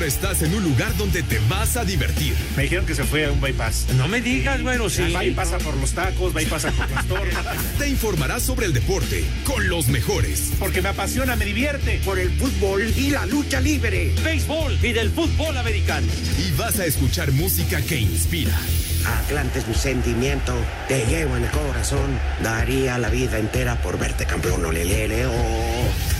[0.00, 2.34] Ahora estás en un lugar donde te vas a divertir.
[2.56, 3.88] Me dijeron que se fue a un bypass.
[3.98, 5.12] No me digas, bueno, sí.
[5.12, 7.34] Va y pasa por los tacos, pasa por las torres.
[7.78, 10.52] Te informarás sobre el deporte con los mejores.
[10.58, 12.00] Porque me apasiona, me divierte.
[12.02, 14.14] Por el fútbol y la lucha libre.
[14.24, 16.06] Béisbol y del fútbol americano.
[16.38, 18.58] Y vas a escuchar música que inspira.
[19.04, 20.54] Atlante es mi sentimiento,
[20.88, 22.18] te llevo en el corazón.
[22.42, 26.19] Daría la vida entera por verte campeón, olelele, oh.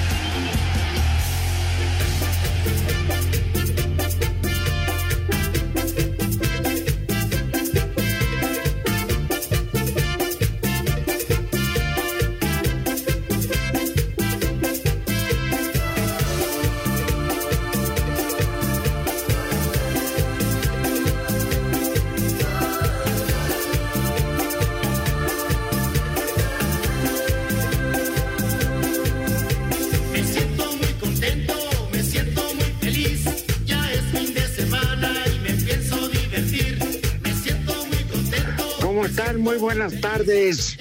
[39.41, 40.77] Muy buenas tardes.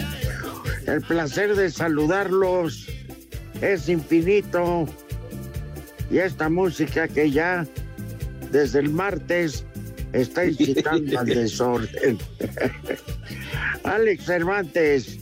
[0.86, 2.86] El placer de saludarlos
[3.62, 4.86] es infinito.
[6.10, 7.66] Y esta música que ya
[8.52, 9.64] desde el martes
[10.12, 12.18] está incitando al desorden.
[13.84, 15.20] Alex Cervantes,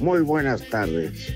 [0.00, 1.34] muy buenas tardes.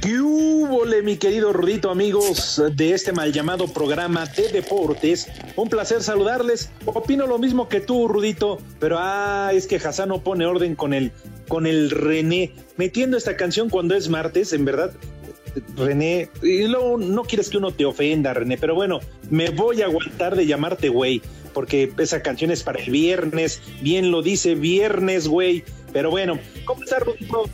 [0.00, 5.28] ¿Qué hubo, mi querido Rudito, amigos de este mal llamado programa de deportes?
[5.56, 6.70] Un placer saludarles.
[6.84, 10.92] Opino lo mismo que tú, Rudito, pero ah, es que Hassan no pone orden con
[10.92, 11.10] el,
[11.48, 12.52] con el René.
[12.76, 14.92] Metiendo esta canción cuando es martes, en verdad,
[15.76, 19.00] René, y luego no quieres que uno te ofenda, René, pero bueno,
[19.30, 21.22] me voy a aguantar de llamarte güey,
[21.54, 25.64] porque esa canción es para el viernes, bien lo dice, viernes, güey.
[25.92, 27.48] Pero bueno, ¿cómo estás, Rudito?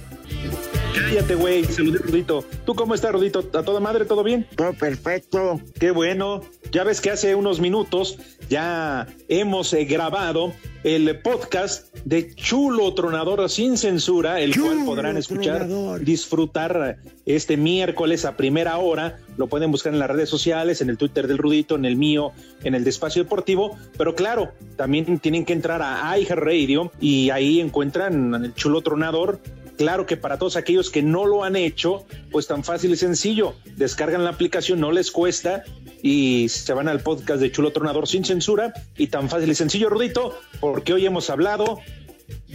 [0.94, 2.44] Cállate, güey, saludé, Rudito.
[2.64, 3.40] ¿Tú cómo estás, Rudito?
[3.40, 4.46] ¿A toda madre, todo bien?
[4.56, 5.60] Todo perfecto.
[5.78, 6.42] Qué bueno.
[6.70, 8.18] Ya ves que hace unos minutos
[8.48, 10.52] ya hemos eh, grabado
[10.82, 16.04] el podcast de Chulo Tronador sin censura, el cual podrán escuchar, Tronador.
[16.04, 19.18] disfrutar este miércoles a primera hora.
[19.36, 22.32] Lo pueden buscar en las redes sociales, en el Twitter del Rudito, en el mío,
[22.62, 23.76] en el de Espacio Deportivo.
[23.96, 29.40] Pero claro, también tienen que entrar a iHeartRadio y ahí encuentran el Chulo Tronador
[29.76, 33.54] Claro que para todos aquellos que no lo han hecho, pues tan fácil y sencillo.
[33.76, 35.64] Descargan la aplicación, no les cuesta
[36.02, 39.88] y se van al podcast de Chulo Tronador sin censura y tan fácil y sencillo,
[39.88, 41.80] Rudito, porque hoy hemos hablado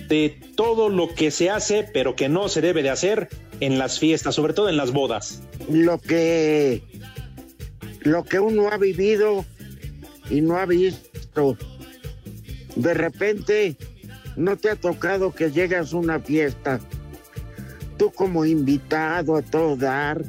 [0.07, 3.99] de todo lo que se hace, pero que no se debe de hacer en las
[3.99, 5.41] fiestas, sobre todo en las bodas.
[5.69, 6.83] Lo que,
[8.01, 9.45] lo que uno ha vivido
[10.29, 11.57] y no ha visto.
[12.75, 13.75] De repente,
[14.35, 16.79] no te ha tocado que llegas a una fiesta.
[17.99, 20.23] Tú como invitado a todo dar,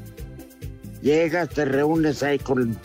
[1.01, 2.77] llegas, te reúnes ahí con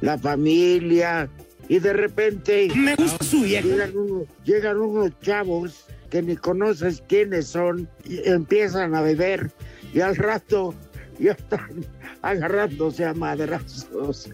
[0.00, 1.30] la familia
[1.68, 3.66] y de repente Me gusta su vieja.
[3.66, 9.50] llegan, unos, llegan unos chavos que ni conoces quiénes son y empiezan a beber
[9.94, 10.74] y al rato
[11.18, 11.86] ya están
[12.22, 14.28] agarrándose a madrazos.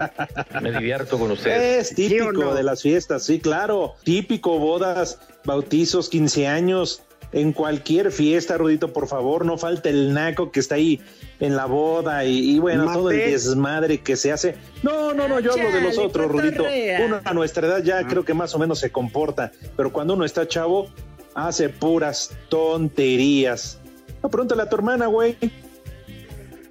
[0.62, 1.90] Me divierto con ustedes.
[1.90, 2.54] Es típico ¿Sí o no?
[2.54, 3.94] de las fiestas, sí, claro.
[4.04, 7.02] Típico bodas, bautizos, 15 años.
[7.30, 11.00] En cualquier fiesta, Rudito, por favor, no falte el naco que está ahí
[11.40, 14.56] en la boda y, y bueno, todo el desmadre que se hace.
[14.82, 16.64] No, no, no, yo hablo de los otros, Rudito.
[17.04, 20.24] Uno a nuestra edad ya creo que más o menos se comporta, pero cuando uno
[20.24, 20.88] está chavo,
[21.34, 23.78] hace puras tonterías.
[24.22, 25.36] No, pregúntale a tu hermana, güey.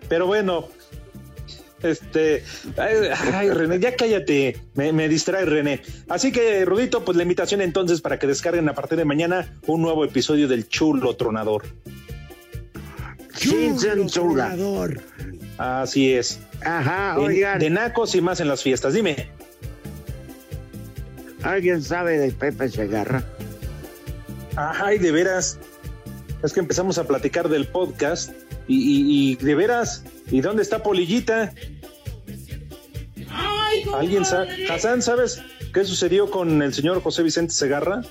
[0.09, 0.69] Pero bueno,
[1.83, 2.43] este,
[2.77, 2.95] ay,
[3.33, 5.81] ay, René, ya cállate, me, me distrae René.
[6.09, 9.81] Así que, Rudito, pues la invitación entonces para que descarguen a partir de mañana un
[9.81, 11.63] nuevo episodio del Chulo Tronador.
[13.35, 14.07] Censura.
[14.53, 15.01] Tronador.
[15.57, 16.39] Así es.
[16.63, 18.93] Ajá, oigan, de nacos y más en las fiestas.
[18.93, 19.29] Dime.
[21.43, 23.23] ¿alguien sabe de Pepe Segarra?
[24.55, 25.59] Ay, de veras.
[26.43, 28.31] Es que empezamos a platicar del podcast
[28.67, 30.03] y, y- y de veras.
[30.31, 31.53] ¿Y dónde está Polillita?
[33.93, 34.67] ¿Alguien sabe?
[34.69, 35.41] Hassan, ¿sabes
[35.73, 38.01] qué sucedió con el señor José Vicente Segarra?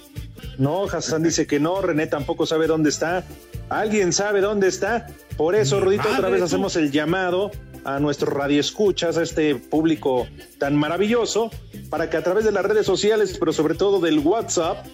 [0.58, 3.24] No, Hassan dice que no, René tampoco sabe dónde está.
[3.68, 5.08] ¿Alguien sabe dónde está?
[5.36, 7.50] Por eso, Rudito, otra vez hacemos el llamado
[7.84, 10.26] a nuestros radioescuchas, a este público
[10.58, 11.50] tan maravilloso,
[11.90, 14.86] para que a través de las redes sociales, pero sobre todo del WhatsApp,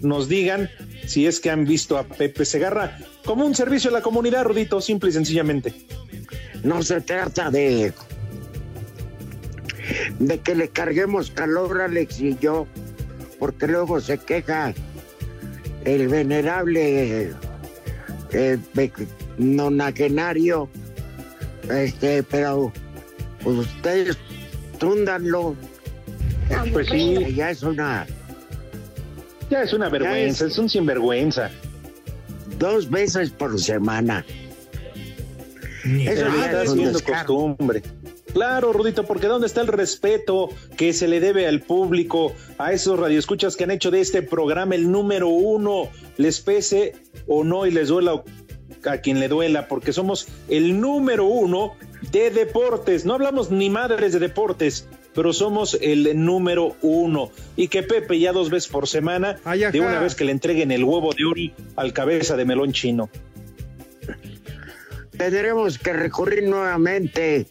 [0.00, 0.70] nos digan
[1.06, 4.80] si es que han visto a Pepe Segarra como un servicio a la comunidad, Rudito,
[4.80, 5.74] simple y sencillamente.
[6.62, 7.92] No se trata de
[10.18, 12.66] de que le carguemos calor a Alex y yo,
[13.38, 14.74] porque luego se queja
[15.84, 17.32] el venerable
[18.32, 18.60] eh,
[19.38, 20.68] nonagenario,
[21.70, 22.72] este, pero
[23.42, 24.18] pues ustedes
[24.78, 25.54] túndanlo.
[26.72, 27.34] Pues sí.
[27.34, 28.06] Ya es una
[29.50, 31.50] Ya es una vergüenza, es un sinvergüenza.
[32.58, 34.24] dos veces por semana.
[35.84, 37.82] Eso está haciendo costumbre.
[38.32, 42.98] Claro, Rudito, porque ¿dónde está el respeto que se le debe al público, a esos
[42.98, 46.94] radioescuchas que han hecho de este programa el número uno, les pese
[47.26, 48.22] o no y les duela
[48.84, 51.74] a quien le duela, porque somos el número uno
[52.12, 53.04] de deportes.
[53.04, 57.30] No hablamos ni madres de deportes, pero somos el número uno.
[57.56, 60.70] Y que Pepe ya dos veces por semana, Ay, de una vez que le entreguen
[60.70, 63.10] el huevo de ori al cabeza de melón chino.
[65.18, 67.46] Tendremos que recurrir nuevamente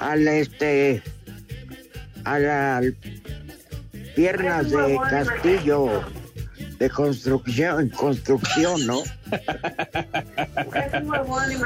[0.00, 1.02] al este
[2.24, 2.84] a las
[4.16, 6.02] piernas de castillo
[6.78, 9.02] de construcción, construcción, ¿no?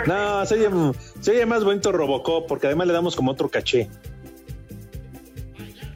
[0.06, 3.88] No, se oye, se oye más bonito Robocop, porque además le damos como otro caché.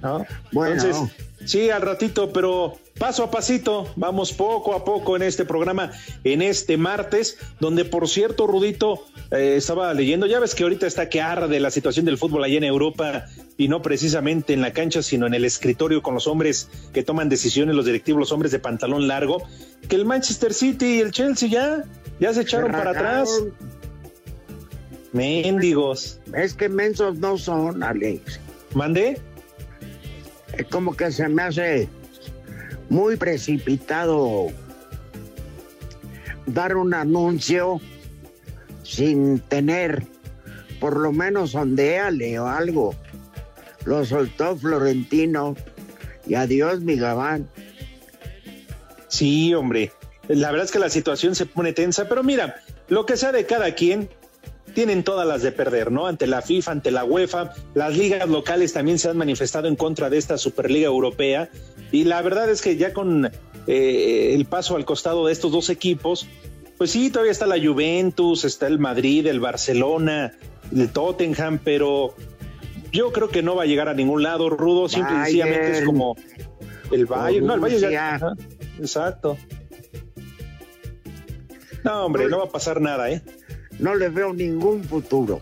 [0.02, 0.26] ¿No?
[0.52, 0.74] Bueno.
[0.74, 5.92] Entonces, sí, al ratito, pero paso a pasito, vamos poco a poco en este programa,
[6.24, 11.08] en este martes, donde por cierto, Rudito, eh, estaba leyendo, ya ves que ahorita está
[11.08, 13.26] que arde la situación del fútbol allá en Europa,
[13.56, 17.28] y no precisamente en la cancha, sino en el escritorio con los hombres que toman
[17.28, 19.42] decisiones, los directivos, los hombres de pantalón largo,
[19.88, 21.84] que el Manchester City y el Chelsea ya,
[22.20, 23.30] ya se echaron para atrás.
[25.12, 26.20] Mendigos.
[26.34, 28.38] Es que mensos no son, Alex.
[28.74, 29.18] ¿Mandé?
[30.64, 31.88] Como que se me hace
[32.88, 34.48] muy precipitado
[36.46, 37.80] dar un anuncio
[38.82, 40.04] sin tener,
[40.80, 42.94] por lo menos ondeale o algo.
[43.84, 45.56] Lo soltó Florentino
[46.26, 47.48] y adiós, mi gabán.
[49.08, 49.92] Sí, hombre.
[50.28, 52.56] La verdad es que la situación se pone tensa, pero mira,
[52.88, 54.08] lo que sea de cada quien,
[54.76, 56.06] tienen todas las de perder, ¿no?
[56.06, 60.10] Ante la FIFA, ante la UEFA, las ligas locales también se han manifestado en contra
[60.10, 61.48] de esta Superliga Europea
[61.92, 63.24] y la verdad es que ya con
[63.66, 66.28] eh, el paso al costado de estos dos equipos,
[66.76, 70.34] pues sí, todavía está la Juventus, está el Madrid, el Barcelona,
[70.70, 72.14] el Tottenham, pero
[72.92, 75.84] yo creo que no va a llegar a ningún lado, Rudo, simple y sencillamente es
[75.86, 76.16] como
[76.92, 78.34] el Bayern, no, el Bayern ya, ajá,
[78.78, 79.38] exacto.
[81.82, 83.22] No, hombre, no va a pasar nada, ¿eh?
[83.78, 85.40] No le veo ningún futuro.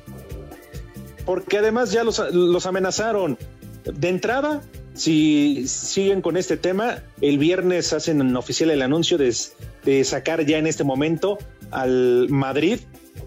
[1.25, 3.38] porque además ya los, los amenazaron.
[3.84, 4.62] De entrada,
[4.94, 10.66] si siguen con este tema, el viernes hacen oficial el anuncio de sacar ya en
[10.66, 11.38] este momento
[11.70, 12.81] al Madrid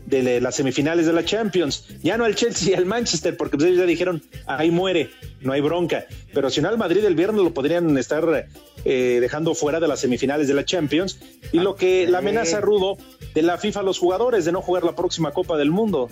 [0.06, 1.86] de las semifinales de la Champions.
[2.02, 5.10] Ya no al Chelsea y al Manchester, porque pues ellos ya dijeron, ahí muere,
[5.42, 6.06] no hay bronca.
[6.34, 8.48] Pero si no al Madrid el viernes lo podrían estar
[8.86, 11.20] eh, dejando fuera de las semifinales de la Champions.
[11.52, 12.98] Y lo que la amenaza rudo
[13.34, 16.10] de la FIFA a los jugadores de no jugar la próxima Copa del Mundo.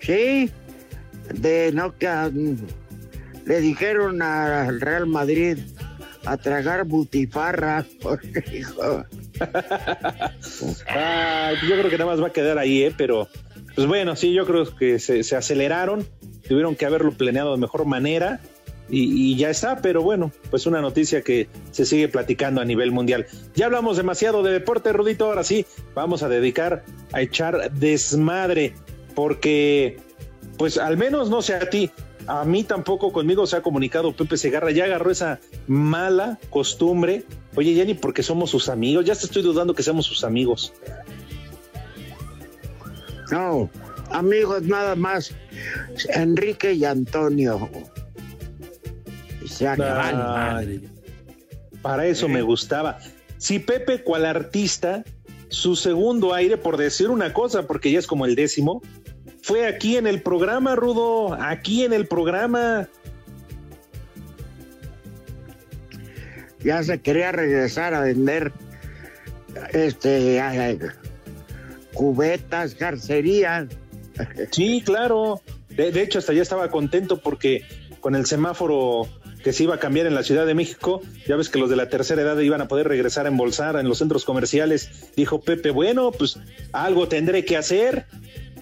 [0.00, 0.50] Sí,
[1.32, 2.30] de no que
[3.46, 5.58] le dijeron al Real Madrid
[6.26, 7.86] a tragar butifarra.
[8.02, 9.04] porque dijo,
[10.88, 12.94] Ah, yo creo que nada más va a quedar ahí, ¿eh?
[12.96, 13.28] Pero,
[13.74, 16.06] pues bueno, sí, yo creo que se, se aceleraron,
[16.48, 18.40] tuvieron que haberlo planeado de mejor manera
[18.88, 23.26] y, ya está, pero bueno, pues una noticia que se sigue platicando a nivel mundial.
[23.54, 25.64] Ya hablamos demasiado de deporte, Rudito, ahora sí,
[25.94, 28.74] vamos a dedicar a echar desmadre,
[29.14, 29.98] porque,
[30.58, 31.90] pues al menos no sé a ti,
[32.26, 37.24] a mí tampoco conmigo se ha comunicado Pepe Segarra, ya agarró esa mala costumbre.
[37.54, 40.72] Oye, ya ni porque somos sus amigos, ya te estoy dudando que seamos sus amigos.
[43.30, 43.70] No,
[44.10, 45.32] amigos, nada más.
[46.14, 47.68] Enrique y Antonio.
[49.46, 50.58] Se acaban.
[50.58, 50.88] Ay,
[51.82, 52.98] para eso me gustaba.
[53.38, 55.04] Si Pepe, cual artista,
[55.48, 58.82] su segundo aire, por decir una cosa, porque ya es como el décimo,
[59.44, 62.88] fue aquí en el programa, Rudo, aquí en el programa.
[66.60, 68.54] Ya se quería regresar a vender
[69.74, 70.78] este
[71.92, 73.66] cubetas, carcerías.
[74.50, 75.42] Sí, claro.
[75.68, 77.66] De, de hecho, hasta ya estaba contento porque
[78.00, 79.06] con el semáforo
[79.42, 81.76] que se iba a cambiar en la Ciudad de México, ya ves que los de
[81.76, 85.70] la tercera edad iban a poder regresar a embolsar en los centros comerciales, dijo Pepe,
[85.70, 86.38] bueno, pues
[86.72, 88.06] algo tendré que hacer,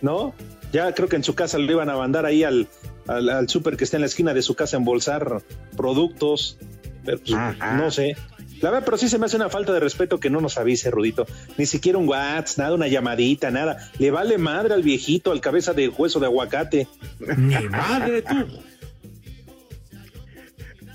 [0.00, 0.34] ¿no?
[0.72, 2.68] Ya creo que en su casa lo iban a mandar ahí al,
[3.06, 5.42] al, al súper que está en la esquina de su casa a embolsar
[5.76, 6.58] productos,
[7.04, 8.16] pero pues, no sé.
[8.60, 10.90] La verdad, pero sí se me hace una falta de respeto que no nos avise,
[10.90, 11.26] Rudito.
[11.58, 13.90] Ni siquiera un WhatsApp, nada, una llamadita, nada.
[13.98, 16.86] Le vale madre al viejito, al cabeza de hueso de aguacate.
[17.18, 18.34] Ni madre tú.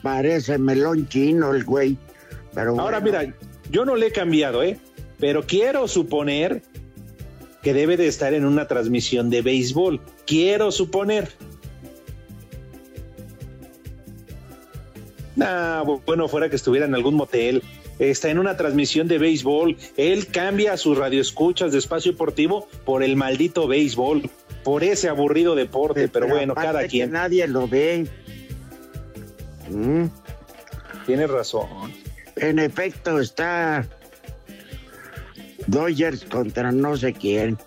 [0.02, 1.98] Parece melón chino el güey.
[2.54, 3.20] Pero Ahora, bueno.
[3.20, 3.36] mira,
[3.70, 4.80] yo no le he cambiado, ¿eh?
[5.20, 6.62] Pero quiero suponer
[7.62, 10.00] que debe de estar en una transmisión de béisbol.
[10.26, 11.30] Quiero suponer.
[15.36, 17.64] Nah, bu- bueno, fuera que estuviera en algún motel.
[18.00, 19.76] Está en una transmisión de béisbol.
[19.98, 24.30] Él cambia a sus radioescuchas de espacio deportivo por el maldito béisbol,
[24.64, 26.08] por ese aburrido deporte.
[26.08, 27.12] Pero, bueno, cada que quien.
[27.12, 28.08] nadie lo ve.
[29.70, 30.06] Mm,
[31.06, 31.68] Tiene razón.
[32.36, 33.88] En efecto, está
[35.68, 37.58] Dodgers contra no sé quién.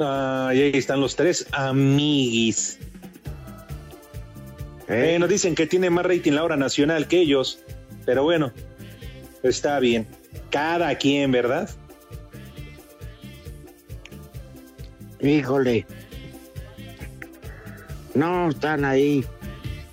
[0.00, 2.78] Ah, y ahí están los tres amiguis.
[4.88, 5.14] ¿eh?
[5.14, 7.60] Eh, nos dicen que tiene más rating la hora nacional que ellos,
[8.04, 8.52] pero bueno,
[9.42, 10.06] está bien.
[10.50, 11.68] Cada quien, ¿verdad?
[15.20, 15.86] Híjole.
[18.14, 19.24] No, están ahí.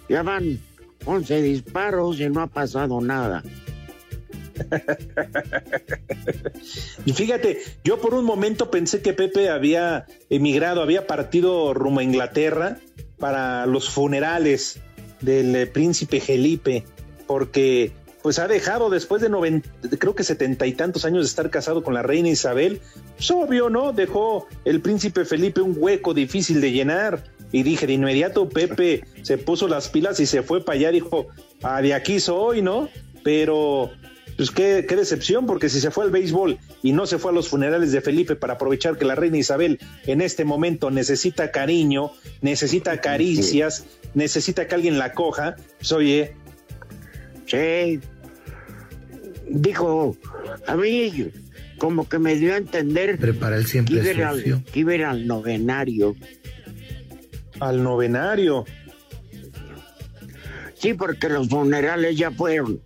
[0.08, 0.60] Ya van
[1.06, 3.44] 11 disparos y no ha pasado nada.
[7.06, 12.04] Y fíjate, yo por un momento pensé que Pepe había emigrado, había partido rumbo a
[12.04, 12.78] Inglaterra
[13.20, 14.80] para los funerales
[15.22, 16.84] del eh, príncipe Felipe,
[17.28, 19.70] porque pues ha dejado después de 90,
[20.00, 22.82] creo que setenta y tantos años de estar casado con la reina Isabel,
[23.16, 23.94] pues obvio, ¿no?
[23.94, 27.24] Dejó el príncipe Felipe un hueco difícil de llenar.
[27.52, 31.28] Y dije, de inmediato Pepe se puso las pilas y se fue para allá, dijo,
[31.62, 32.90] ah, de aquí soy, ¿no?
[33.24, 33.92] Pero
[34.38, 37.34] pues qué, qué decepción, porque si se fue al béisbol y no se fue a
[37.34, 42.12] los funerales de Felipe para aprovechar que la reina Isabel en este momento necesita cariño,
[42.42, 46.34] necesita caricias, necesita que alguien la coja, pues oye,
[47.48, 48.00] Sí.
[49.48, 50.18] Dijo,
[50.66, 51.28] a mí
[51.78, 54.64] como que me dio a entender Prepara el que siempre iba a ir al- sucio.
[54.74, 56.16] que iba a ir al novenario.
[57.60, 58.66] al novenario.
[60.74, 62.82] Sí, porque los funerales ya fueron.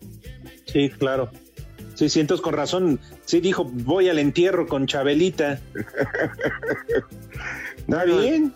[0.71, 1.29] Sí, claro.
[1.95, 5.59] Sí, sí, entonces con razón, sí dijo, voy al entierro con Chabelita.
[7.77, 8.53] Está Bueno, bien,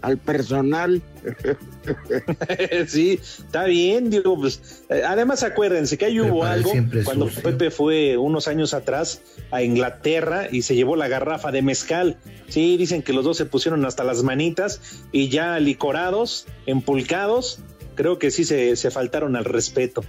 [0.00, 1.02] Al personal.
[2.86, 6.70] sí, está bien, digo, pues, eh, además acuérdense que ahí hubo algo
[7.04, 7.42] cuando sucio.
[7.42, 12.18] Pepe fue unos años atrás a Inglaterra y se llevó la garrafa de mezcal.
[12.48, 17.60] Sí, dicen que los dos se pusieron hasta las manitas y ya licorados, empulcados,
[17.94, 20.04] creo que sí se, se faltaron al respeto.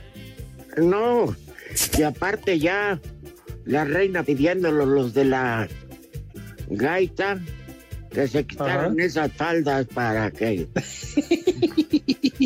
[0.78, 1.34] No.
[1.98, 3.00] Y aparte ya
[3.66, 5.68] la reina pidiéndolo los de la
[6.70, 7.40] gaita
[8.12, 9.04] que se quitaran Ajá.
[9.06, 10.68] esas faldas para que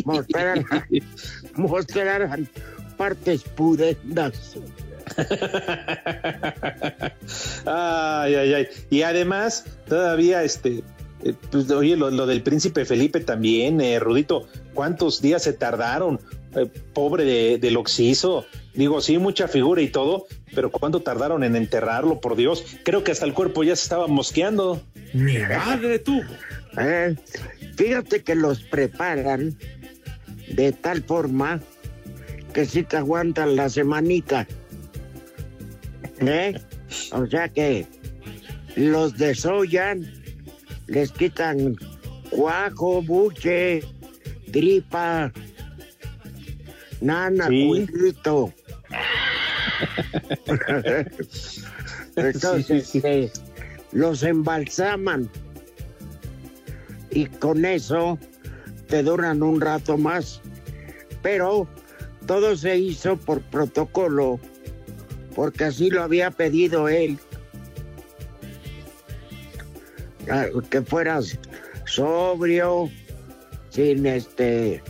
[0.04, 0.64] mostraran,
[1.54, 2.48] mostraran
[2.96, 4.56] partes pudendas.
[7.66, 8.68] ay, ay, ay.
[8.90, 10.82] Y además, todavía, este,
[11.22, 16.20] eh, pues, oye, lo, lo del príncipe Felipe también, eh, Rudito, ¿cuántos días se tardaron?
[16.56, 18.44] Eh, pobre de, del Oxiso.
[18.74, 22.64] Digo, sí, mucha figura y todo, pero ¿cuánto tardaron en enterrarlo, por Dios?
[22.84, 24.80] Creo que hasta el cuerpo ya se estaba mosqueando.
[25.12, 26.20] Ni madre tú.
[26.78, 27.16] ¿eh?
[27.76, 29.56] Fíjate que los preparan
[30.48, 31.60] de tal forma
[32.52, 34.46] que sí te aguantan la semanita.
[36.20, 36.60] ¿Eh?
[37.12, 37.86] O sea que
[38.76, 40.12] los desollan,
[40.86, 41.76] les quitan
[42.30, 43.82] cuajo, buche,
[44.52, 45.32] tripa,
[47.00, 47.86] nana, Sí.
[52.16, 53.30] Entonces, Sí, sí, sí.
[53.92, 55.28] los embalsaman
[57.10, 58.18] y con eso
[58.88, 60.40] te duran un rato más.
[61.22, 61.68] Pero
[62.26, 64.38] todo se hizo por protocolo,
[65.34, 67.18] porque así lo había pedido él.
[70.30, 71.38] Ah, Que fueras
[71.86, 72.88] sobrio,
[73.70, 74.82] sin este.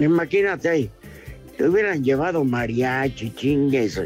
[0.00, 0.90] Imagínate,
[1.56, 4.00] te hubieran llevado mariachi, chingues.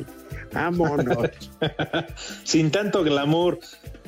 [0.53, 1.31] Vámonos.
[2.45, 3.59] Sin tanto glamour.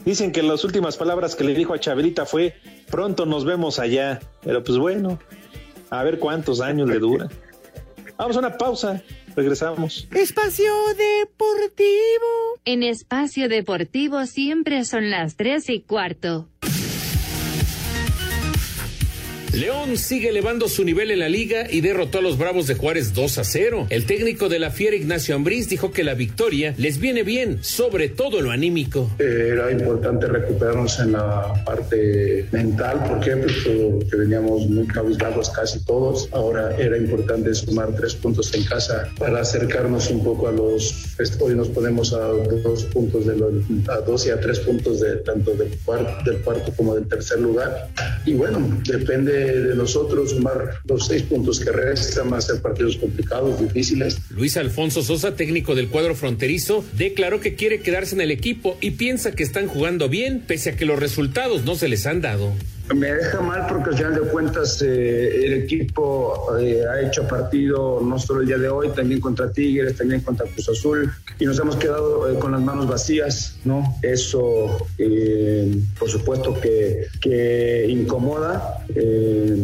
[0.05, 2.55] Dicen que las últimas palabras que le dijo a Chabelita fue,
[2.91, 4.21] pronto nos vemos allá.
[4.43, 5.19] Pero pues bueno,
[5.91, 7.29] a ver cuántos años le dura.
[8.17, 9.03] Vamos a una pausa,
[9.35, 10.07] regresamos.
[10.15, 12.61] Espacio Deportivo.
[12.65, 16.49] En Espacio Deportivo siempre son las 3 y cuarto.
[19.52, 23.14] León sigue elevando su nivel en la liga y derrotó a los Bravos de Juárez
[23.14, 23.87] 2 a 0.
[23.90, 28.09] El técnico de la Fiera, Ignacio Ambriz, dijo que la victoria les viene bien, sobre
[28.09, 29.11] todo lo anímico.
[29.19, 33.02] Era importante recuperarnos en la parte mental.
[33.09, 33.37] Pues,
[33.99, 36.28] porque veníamos muy cabizbajos casi todos.
[36.30, 41.16] Ahora era importante sumar tres puntos en casa para acercarnos un poco a los.
[41.40, 43.33] Hoy nos ponemos a dos puntos de
[43.88, 45.71] a dos y a tres puntos de tanto del
[46.25, 47.88] del cuarto como del tercer lugar.
[48.25, 53.61] Y bueno, depende de nosotros sumar los seis puntos que restan, más ser partidos complicados,
[53.61, 54.19] difíciles.
[54.31, 58.93] Luis Alfonso Sosa, técnico del cuadro fronterizo, declaró que quiere quedarse en el equipo y
[58.93, 62.53] piensa que están jugando bien, pese a que los resultados no se les han dado.
[62.95, 68.01] Me deja mal porque al final de cuentas eh, el equipo eh, ha hecho partido
[68.01, 71.59] no solo el día de hoy, también contra Tigres, también contra Cruz Azul y nos
[71.59, 73.97] hemos quedado eh, con las manos vacías, ¿no?
[74.03, 74.87] Eso
[75.99, 78.85] por supuesto que, que incomoda,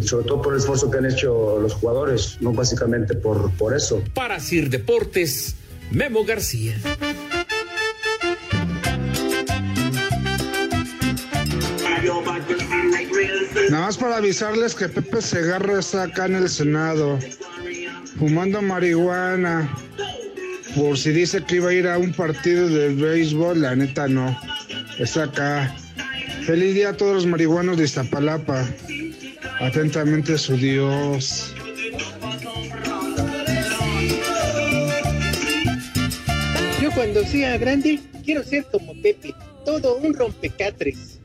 [0.02, 4.02] sobre todo por el esfuerzo que han hecho los jugadores, no básicamente por, por eso.
[4.14, 5.54] Para Sir Deportes,
[5.90, 6.76] Memo García.
[13.70, 17.18] Nada más para avisarles que Pepe Segarra está acá en el Senado,
[18.18, 19.68] fumando marihuana.
[20.76, 24.38] Por si dice que iba a ir a un partido de béisbol, la neta no.
[24.98, 25.74] Está acá.
[26.42, 28.68] Feliz día a todos los marihuanos de Iztapalapa.
[29.58, 31.54] Atentamente su Dios.
[36.82, 41.20] Yo cuando sea grande quiero ser como Pepe, todo un rompecatres.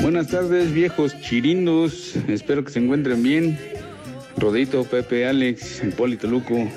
[0.00, 2.16] Buenas tardes, viejos chirindos.
[2.28, 3.58] Espero que se encuentren bien.
[4.36, 6.68] Rodito, Pepe, Alex, Hipólito Luco.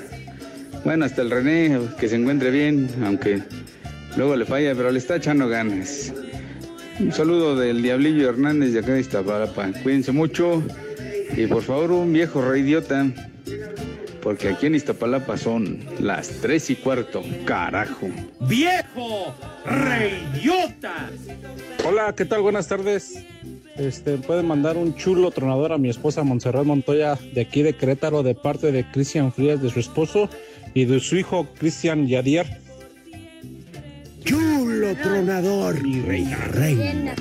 [0.84, 3.42] Bueno, hasta el René, que se encuentre bien, aunque
[4.16, 6.12] luego le falla, pero le está echando ganas.
[7.00, 9.70] Un saludo del Diablillo Hernández de acá de Iztapalapa.
[9.82, 10.62] Cuídense mucho
[11.36, 13.06] y por favor un viejo reidiota,
[14.22, 18.08] porque aquí en Iztapalapa son las tres y cuarto, carajo.
[18.40, 19.34] ¡Viejo
[19.66, 21.10] reidiota!
[21.84, 22.42] Hola, ¿qué tal?
[22.42, 23.24] Buenas tardes.
[23.78, 28.22] Este, pueden mandar un chulo tronador a mi esposa Montserrat Montoya de aquí de Querétaro
[28.22, 30.30] de parte de Cristian Frías de su esposo
[30.72, 32.46] y de su hijo Cristian Yadier.
[34.24, 37.14] Chulo tronador, mi reina, reina.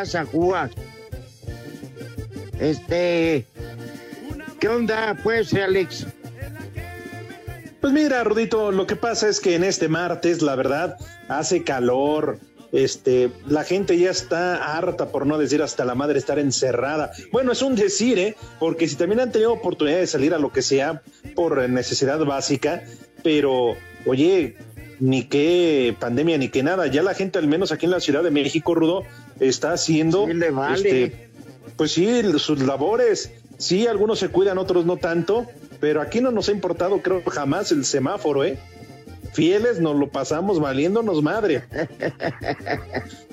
[0.00, 0.70] Más ajúa.
[2.58, 3.44] Este.
[4.58, 6.06] ¿Qué onda, pues, Alex?
[7.82, 10.96] Pues mira, Rudito, lo que pasa es que en este martes, la verdad,
[11.28, 12.38] hace calor.
[12.72, 17.12] Este, la gente ya está harta, por no decir hasta la madre, estar encerrada.
[17.30, 18.36] Bueno, es un decir, ¿eh?
[18.58, 21.02] Porque si también han tenido oportunidad de salir a lo que sea
[21.34, 22.84] por necesidad básica,
[23.22, 24.56] pero, oye,
[25.00, 26.86] ni qué pandemia ni qué nada.
[26.86, 29.02] Ya la gente, al menos aquí en la Ciudad de México, Rudo,
[29.40, 30.74] está haciendo, vale.
[30.74, 31.30] este,
[31.76, 33.32] pues sí, sus labores.
[33.58, 35.46] Sí, algunos se cuidan, otros no tanto,
[35.80, 38.58] pero aquí no nos ha importado, creo, jamás el semáforo, ¿eh?
[39.32, 41.64] Fieles nos lo pasamos valiéndonos madre.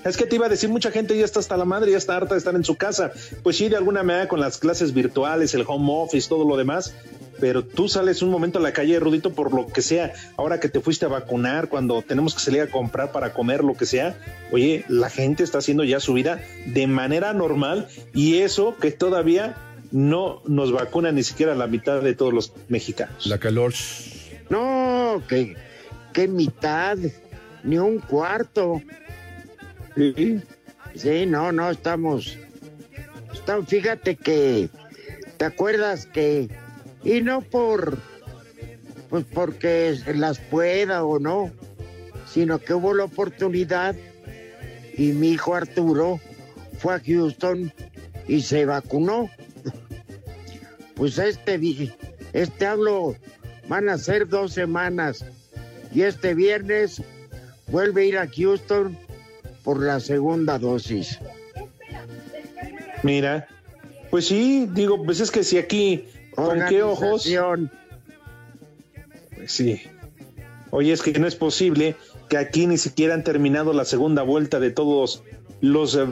[0.05, 2.15] Es que te iba a decir, mucha gente ya está hasta la madre, ya está
[2.15, 3.11] harta de estar en su casa.
[3.43, 6.93] Pues sí, de alguna manera con las clases virtuales, el home office, todo lo demás.
[7.39, 10.13] Pero tú sales un momento a la calle, Rudito, por lo que sea.
[10.38, 13.76] Ahora que te fuiste a vacunar, cuando tenemos que salir a comprar para comer, lo
[13.76, 14.17] que sea.
[14.52, 19.56] Oye, la gente está haciendo ya su vida de manera normal y eso que todavía
[19.91, 23.26] no nos vacuna ni siquiera la mitad de todos los mexicanos.
[23.26, 23.73] La calor.
[24.50, 25.56] No, que,
[26.13, 26.97] que mitad,
[27.63, 28.82] ni un cuarto.
[29.95, 30.41] Sí.
[30.95, 32.38] Sí, no, no, estamos.
[33.34, 34.69] estamos fíjate que.
[35.38, 36.50] ¿Te acuerdas que.?
[37.03, 37.97] Y no por.
[39.10, 41.49] Pues porque las pueda o no,
[42.25, 43.95] sino que hubo la oportunidad
[44.97, 46.19] y mi hijo Arturo
[46.79, 47.71] fue a Houston
[48.27, 49.29] y se vacunó.
[50.95, 51.60] Pues este,
[52.33, 53.15] este hablo,
[53.69, 55.23] van a ser dos semanas
[55.93, 57.01] y este viernes
[57.67, 58.97] vuelve a ir a Houston
[59.63, 61.19] por la segunda dosis.
[63.03, 63.47] Mira,
[64.10, 66.05] pues sí, digo, pues es que si aquí,
[66.38, 67.28] ¿con qué ojos?
[69.36, 69.82] Pues sí.
[70.69, 71.95] Oye, es que no es posible
[72.30, 75.23] que aquí ni siquiera han terminado la segunda vuelta de todos
[75.62, 76.06] los eh,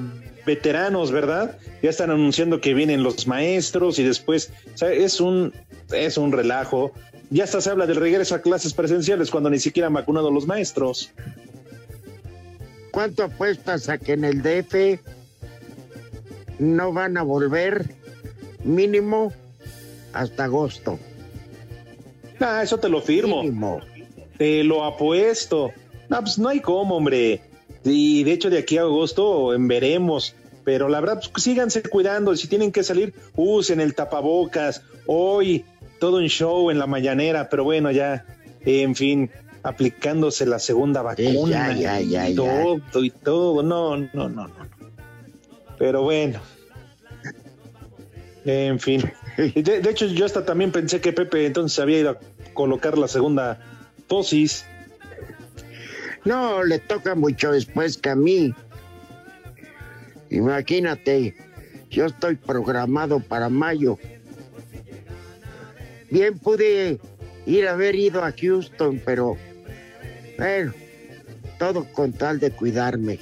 [0.46, 1.58] veteranos, ¿verdad?
[1.84, 5.54] Ya están anunciando que vienen los maestros y después, o sea, es un,
[5.92, 6.92] es un relajo.
[7.30, 10.32] ya hasta se habla del regreso a clases presenciales cuando ni siquiera han vacunado a
[10.32, 11.12] los maestros.
[12.92, 15.02] ¿Cuánto apuestas a que en el DF
[16.58, 17.86] no van a volver
[18.64, 19.34] mínimo
[20.16, 21.00] hasta agosto?
[22.40, 23.44] Ah, eso te lo firmo.
[23.44, 23.82] Mínimo.
[24.38, 25.72] Te lo apuesto.
[26.10, 27.42] No, pues no hay cómo, hombre.
[27.84, 30.36] Y de hecho, de aquí a agosto en veremos.
[30.64, 32.36] Pero la verdad, pues síganse cuidando.
[32.36, 34.82] Si tienen que salir, usen el tapabocas.
[35.06, 35.64] Hoy,
[36.00, 37.50] todo un show en la mañanera.
[37.50, 38.26] Pero bueno, ya,
[38.66, 39.30] en fin,
[39.64, 41.74] aplicándose la segunda vacuna.
[41.74, 42.36] ya, ya, ya.
[42.36, 43.64] todo y todo.
[43.64, 44.50] No, no, no, no.
[45.78, 46.40] Pero bueno.
[48.46, 49.04] En fin.
[49.38, 52.20] De hecho, yo hasta también pensé que Pepe entonces había ido a
[52.54, 53.60] colocar la segunda
[54.08, 54.66] dosis.
[56.24, 58.54] No, le toca mucho después que a mí.
[60.30, 61.36] Imagínate,
[61.90, 64.00] yo estoy programado para mayo.
[66.10, 67.00] Bien pude
[67.46, 69.38] ir a haber ido a Houston, pero
[70.38, 70.74] bueno,
[71.60, 73.20] todo con tal de cuidarme.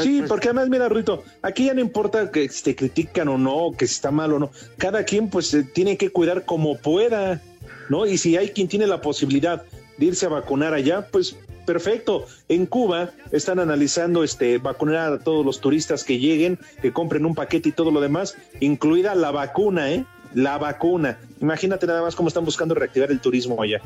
[0.00, 3.86] Sí, porque además, mira, Rito, aquí ya no importa que te critican o no, que
[3.86, 4.50] si está mal o no.
[4.76, 7.40] Cada quien, pues, se tiene que cuidar como pueda,
[7.88, 8.06] ¿no?
[8.06, 9.62] Y si hay quien tiene la posibilidad
[9.96, 12.26] de irse a vacunar allá, pues perfecto.
[12.48, 17.34] En Cuba están analizando este vacunar a todos los turistas que lleguen, que compren un
[17.34, 20.04] paquete y todo lo demás, incluida la vacuna, ¿eh?
[20.34, 21.18] La vacuna.
[21.40, 23.80] Imagínate nada más cómo están buscando reactivar el turismo allá.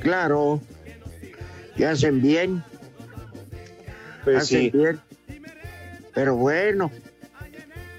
[0.00, 0.60] Claro,
[1.76, 2.62] y hacen bien,
[4.32, 4.70] Pues hacen sí.
[4.70, 5.00] bien.
[6.14, 6.90] Pero bueno,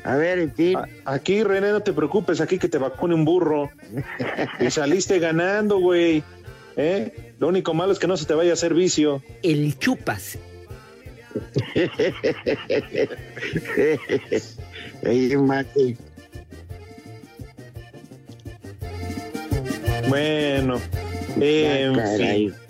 [0.04, 0.78] a ver, en fin.
[1.06, 3.70] Aquí, René, no te preocupes, aquí que te vacune un burro.
[4.60, 6.24] y saliste ganando, güey.
[6.76, 7.34] ¿Eh?
[7.40, 9.22] Lo único malo es que no se te vaya a hacer vicio.
[9.44, 10.38] El chupas.
[20.08, 20.82] Bueno,
[21.40, 22.50] en Ya, caray.
[22.50, 22.69] fin.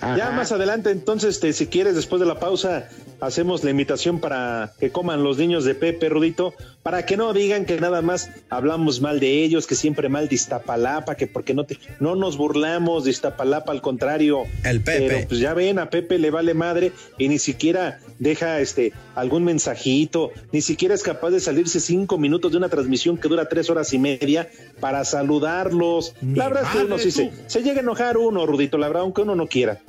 [0.00, 2.88] Ya más adelante, entonces, este, si quieres, después de la pausa,
[3.20, 7.64] hacemos la invitación para que coman los niños de Pepe, Rudito, para que no digan
[7.64, 11.64] que nada más hablamos mal de ellos, que siempre mal de Iztapalapa, que porque no
[11.64, 14.44] te, no nos burlamos de Iztapalapa, al contrario.
[14.64, 15.08] El Pepe.
[15.08, 19.44] Pero pues ya ven, a Pepe le vale madre y ni siquiera deja este algún
[19.44, 23.70] mensajito, ni siquiera es capaz de salirse cinco minutos de una transmisión que dura tres
[23.70, 24.48] horas y media
[24.80, 26.14] para saludarlos.
[26.22, 29.02] La verdad es que uno sí se, se llega a enojar uno, Rudito, la verdad,
[29.02, 29.80] aunque uno no quiera.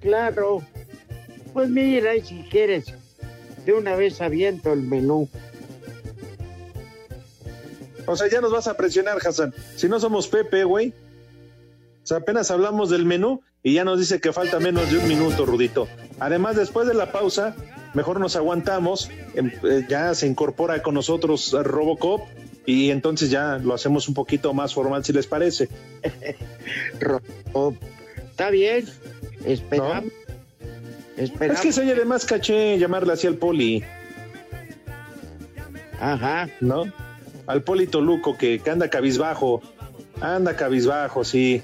[0.00, 0.62] Claro.
[1.52, 2.86] Pues mira, y si quieres,
[3.64, 5.28] de una vez aviento el menú.
[8.06, 9.54] O sea, ya nos vas a presionar, Hassan.
[9.76, 10.92] Si no somos Pepe, güey.
[12.02, 15.08] O sea, apenas hablamos del menú y ya nos dice que falta menos de un
[15.08, 15.88] minuto, Rudito.
[16.20, 17.54] Además, después de la pausa,
[17.94, 19.10] mejor nos aguantamos.
[19.34, 22.22] em, eh, ya se incorpora con nosotros Robocop
[22.66, 25.68] y entonces ya lo hacemos un poquito más formal, si les parece.
[27.00, 27.74] Robocop.
[28.30, 28.84] Está bien.
[29.44, 30.04] Esperamos.
[31.16, 31.56] Esperamos.
[31.58, 33.84] Es que se oye de más caché llamarle así al poli.
[36.00, 36.48] Ajá.
[36.60, 36.84] ¿No?
[37.46, 39.62] Al poli Toluco que, que anda cabizbajo.
[40.20, 41.62] Anda cabizbajo, sí.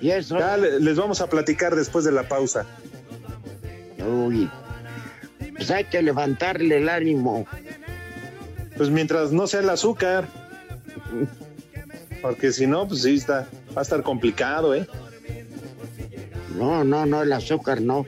[0.00, 0.38] Y eso.
[0.38, 2.66] Ya le- les vamos a platicar después de la pausa.
[4.06, 4.50] Uy.
[5.54, 7.46] Pues hay que levantarle el ánimo.
[8.76, 10.28] Pues mientras no sea el azúcar.
[12.22, 14.86] Porque si no, pues sí, está, va a estar complicado, ¿eh?
[16.56, 18.04] No, no, no, el azúcar no.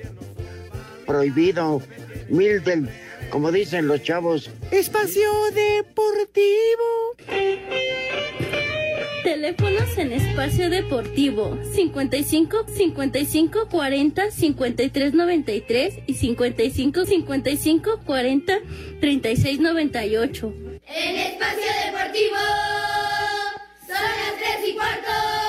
[1.07, 1.81] Prohibido.
[2.29, 2.91] Mil del,
[3.31, 4.51] como dicen los chavos.
[4.71, 7.17] Espacio Deportivo.
[9.29, 18.59] Teléfonos en espacio deportivo 55 55 40 53 93 y 55 55 40
[19.03, 20.55] 36 98.
[20.87, 22.37] En Espacio Deportivo
[23.87, 25.48] son las tres y cuarto.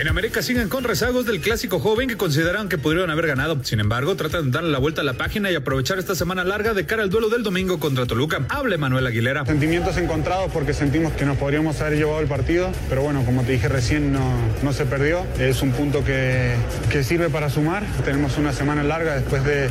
[0.00, 3.58] En América siguen con rezagos del clásico joven que consideran que pudieron haber ganado.
[3.64, 6.72] Sin embargo, tratan de darle la vuelta a la página y aprovechar esta semana larga
[6.72, 8.46] de cara al duelo del domingo contra Toluca.
[8.48, 9.44] Hable Manuel Aguilera.
[9.44, 13.50] Sentimientos encontrados porque sentimos que nos podríamos haber llevado el partido, pero bueno, como te
[13.50, 15.26] dije recién, no, se perdió.
[15.36, 16.54] Es un punto que,
[16.92, 17.84] que sirve para sumar.
[18.04, 19.68] Tenemos una semana larga después de,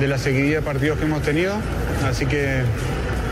[0.00, 1.54] de la seguidilla de partidos que hemos tenido,
[2.06, 2.62] así que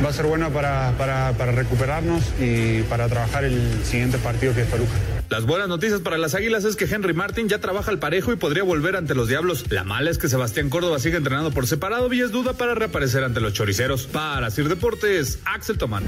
[0.05, 4.63] va a ser bueno para, para, para recuperarnos y para trabajar el siguiente partido que
[4.63, 4.93] es Toluca.
[5.29, 8.37] Las buenas noticias para las Águilas es que Henry Martin ya trabaja al parejo y
[8.37, 9.67] podría volver ante los Diablos.
[9.71, 13.23] La mala es que Sebastián Córdoba sigue entrenando por separado y es duda para reaparecer
[13.25, 14.07] ante los Choriceros.
[14.07, 16.05] Para Sir Deportes, Axel Tomán.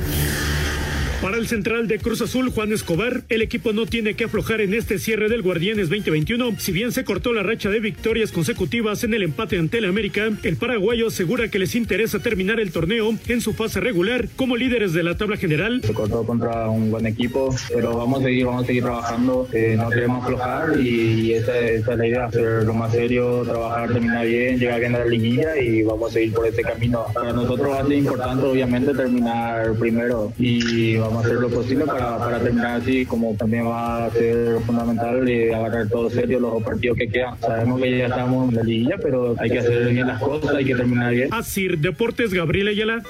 [1.23, 4.73] Para el central de Cruz Azul, Juan Escobar, el equipo no tiene que aflojar en
[4.73, 6.59] este cierre del Guardianes 2021.
[6.59, 10.31] Si bien se cortó la racha de victorias consecutivas en el empate ante el América,
[10.43, 14.95] el paraguayo asegura que les interesa terminar el torneo en su fase regular como líderes
[14.95, 15.83] de la tabla general.
[15.85, 19.47] Se cortó contra un buen equipo, pero vamos a seguir, vamos a seguir trabajando.
[19.53, 23.93] Eh, no queremos aflojar y esa, esa, es la idea, hacer lo más serio, trabajar,
[23.93, 27.05] terminar bien, llegar bien a la liguilla y vamos a seguir por ese camino.
[27.13, 31.85] Para nosotros va a ser importante, obviamente, terminar primero y vamos a hacer lo posible
[31.85, 36.63] para, para terminar así, como también va a ser fundamental eh, agarrar todo serio los
[36.63, 37.39] partidos que quedan.
[37.41, 40.65] Sabemos que ya estamos en la liguilla, pero hay que hacer bien las cosas, hay
[40.65, 41.29] que terminar bien.
[41.33, 43.03] Así, Deportes Gabriel Ayala.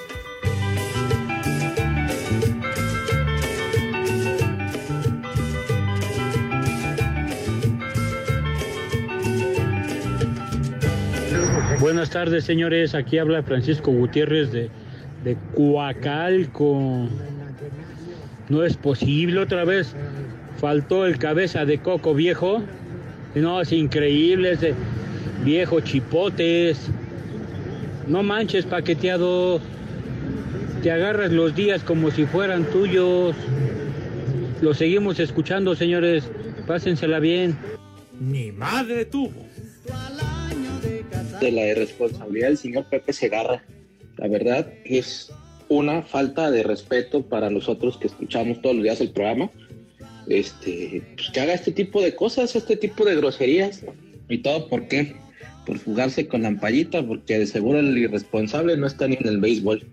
[11.80, 12.94] Buenas tardes, señores.
[12.94, 14.70] Aquí habla Francisco Gutiérrez de,
[15.24, 17.08] de Coacalco.
[18.50, 19.94] No es posible otra vez.
[20.58, 22.62] Faltó el cabeza de coco viejo.
[23.34, 24.74] No, es increíble ese
[25.44, 26.90] viejo chipotes.
[28.08, 29.60] No manches, paqueteado.
[30.82, 33.36] Te agarras los días como si fueran tuyos.
[34.60, 36.28] Lo seguimos escuchando, señores.
[36.66, 37.56] Pásensela bien.
[38.18, 39.46] Mi madre tuvo.
[41.40, 43.62] De la irresponsabilidad del señor Pepe Segarra.
[44.16, 45.32] La verdad es
[45.70, 49.50] una falta de respeto para nosotros que escuchamos todos los días el programa.
[50.28, 53.84] Este, pues que haga este tipo de cosas, este tipo de groserías.
[54.28, 55.14] Y todo, ¿por qué?
[55.64, 59.38] Por fugarse con la ampallita, porque de seguro el irresponsable no está ni en el
[59.38, 59.86] béisbol.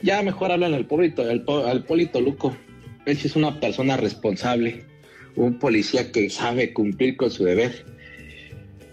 [0.00, 2.56] Ya mejor hablan al Polito, al, al Polito Luco.
[3.04, 4.84] Él sí es una persona responsable,
[5.34, 7.84] un policía que sabe cumplir con su deber.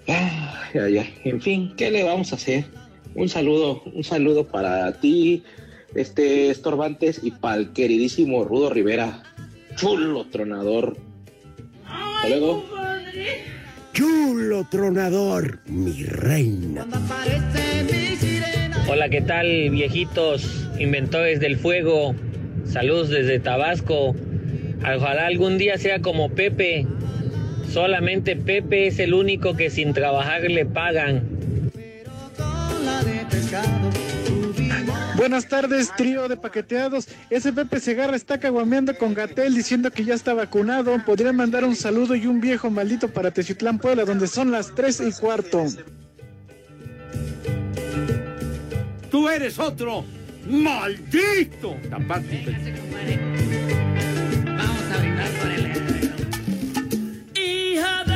[0.08, 1.14] Ay, ay.
[1.26, 2.66] En fin, ¿qué le vamos a hacer?
[3.14, 5.44] Un saludo, un saludo para ti,
[5.95, 9.23] este Estorbantes, y para el queridísimo Rudo Rivera.
[9.75, 10.97] Chulo tronador.
[11.86, 12.63] Hasta luego.
[13.93, 16.86] Chulo tronador, mi reina.
[18.89, 22.15] Hola, ¿qué tal, viejitos inventores del fuego?
[22.65, 24.15] Saludos desde Tabasco.
[24.80, 26.88] Ojalá algún día sea como Pepe.
[27.69, 31.23] Solamente Pepe es el único que sin trabajar le pagan.
[35.21, 37.07] Buenas tardes, trío de paqueteados.
[37.29, 40.97] Ese Pepe Segarra está caguameando con Gatel diciendo que ya está vacunado.
[41.05, 44.99] Podría mandar un saludo y un viejo maldito para Teciutlán, Puebla, donde son las tres
[44.99, 45.63] y cuarto.
[49.12, 50.05] Tú eres otro
[50.47, 51.77] maldito.
[51.88, 52.57] Tapate.
[54.43, 55.71] Vamos a brindar por el
[57.39, 58.11] Hija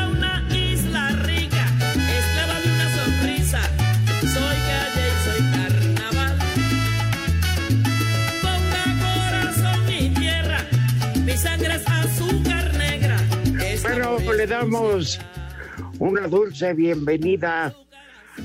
[11.45, 13.17] sangre es azúcar negra.
[13.83, 15.19] Bueno, le damos
[15.99, 17.71] una dulce bienvenida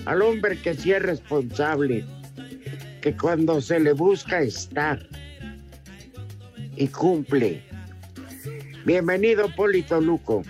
[0.05, 2.05] al hombre que sí es responsable,
[3.01, 4.99] que cuando se le busca está
[6.77, 7.63] y cumple.
[8.85, 10.43] Bienvenido, Polito Luco.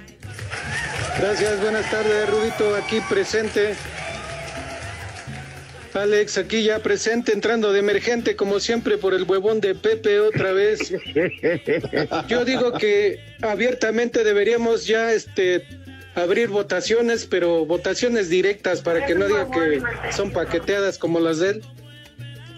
[1.21, 3.75] Gracias, buenas tardes, Rudito, aquí presente.
[5.95, 10.53] Alex, aquí ya presente, entrando de emergente, como siempre, por el huevón de Pepe otra
[10.53, 10.93] vez.
[12.29, 15.65] Yo digo que abiertamente deberíamos ya este
[16.15, 19.81] abrir votaciones, pero votaciones directas para que no diga que
[20.13, 21.63] son paqueteadas como las de él.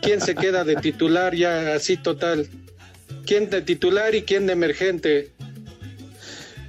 [0.00, 2.48] ¿Quién se queda de titular ya así total?
[3.24, 5.30] ¿Quién de titular y quién de emergente?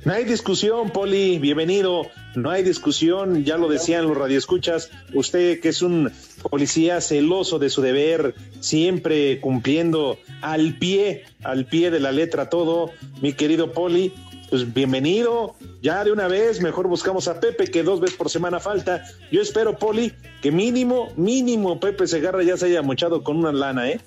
[0.06, 2.08] No hay discusión, Poli, bienvenido.
[2.36, 4.90] No hay discusión, ya lo decían los radioescuchas.
[5.14, 6.12] Usted que es un
[6.50, 12.92] policía celoso de su deber, siempre cumpliendo al pie, al pie de la letra todo,
[13.22, 14.12] mi querido Poli,
[14.50, 15.56] pues bienvenido.
[15.82, 19.06] Ya de una vez, mejor buscamos a Pepe, que dos veces por semana falta.
[19.32, 20.12] Yo espero, Poli,
[20.42, 24.02] que mínimo, mínimo Pepe Segarra ya se haya mochado con una lana, ¿eh?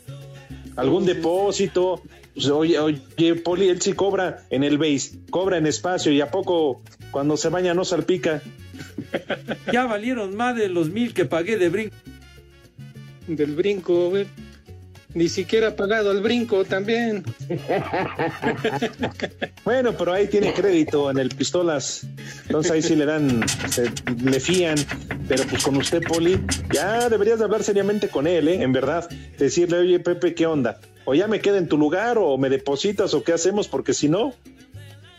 [0.77, 2.03] Algún depósito,
[2.37, 6.31] pues, oye, oye, Poli, él sí cobra en el base, cobra en espacio y a
[6.31, 8.41] poco cuando se baña no salpica.
[9.73, 11.97] Ya valieron más de los mil que pagué de brinco.
[13.27, 14.27] Del brinco, güey.
[15.15, 17.25] Ni siquiera ha pagado el brinco también.
[19.65, 22.07] Bueno, pero ahí tiene crédito en el pistolas.
[22.47, 23.91] Entonces ahí sí le dan, se-
[24.25, 24.77] le fían.
[25.29, 26.39] Pero pues con usted, Poli,
[26.73, 28.63] ya deberías de hablar seriamente con él, ¿eh?
[28.63, 29.09] En verdad.
[29.39, 30.79] Decirle, oye, Pepe, ¿qué onda?
[31.07, 34.09] O ya me queda en tu lugar, o me depositas, o qué hacemos, porque si
[34.09, 34.35] no,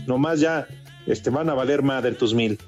[0.06, 0.68] nomás ya
[1.08, 2.60] este, van a valer madre tus mil.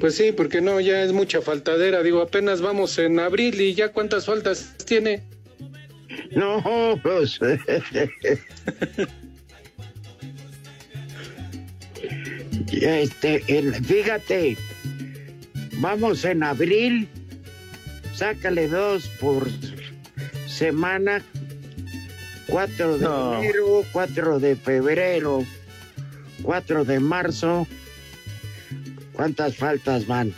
[0.00, 2.02] Pues sí, porque no, ya es mucha faltadera.
[2.02, 5.22] Digo, apenas vamos en abril y ya cuántas faltas tiene.
[6.32, 7.38] No, pues.
[12.72, 14.56] Este, el- fíjate,
[15.78, 17.08] vamos en abril,
[18.14, 19.48] sácale dos por
[20.46, 21.22] semana,
[22.48, 23.38] 4 de No.
[23.42, 25.44] enero, 4 de febrero,
[26.42, 27.66] 4 de marzo.
[29.12, 30.34] ¿Cuántas faltas van?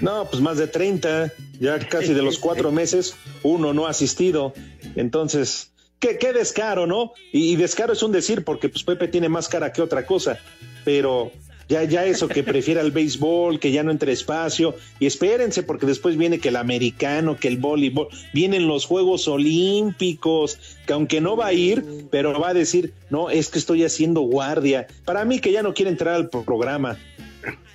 [0.00, 1.32] No, pues más de 30.
[1.60, 4.54] Ya casi de los cuatro meses, uno no ha asistido.
[4.96, 7.12] Entonces, qué, qué descaro, ¿no?
[7.32, 10.38] Y, y descaro es un decir porque pues Pepe tiene más cara que otra cosa.
[10.84, 11.30] Pero
[11.70, 14.74] ya, ya eso que prefiera el béisbol, que ya no entre espacio.
[14.98, 18.08] Y espérense porque después viene que el americano, que el voleibol.
[18.34, 23.30] Vienen los Juegos Olímpicos, que aunque no va a ir, pero va a decir, no,
[23.30, 24.88] es que estoy haciendo guardia.
[25.04, 26.98] Para mí que ya no quiere entrar al programa.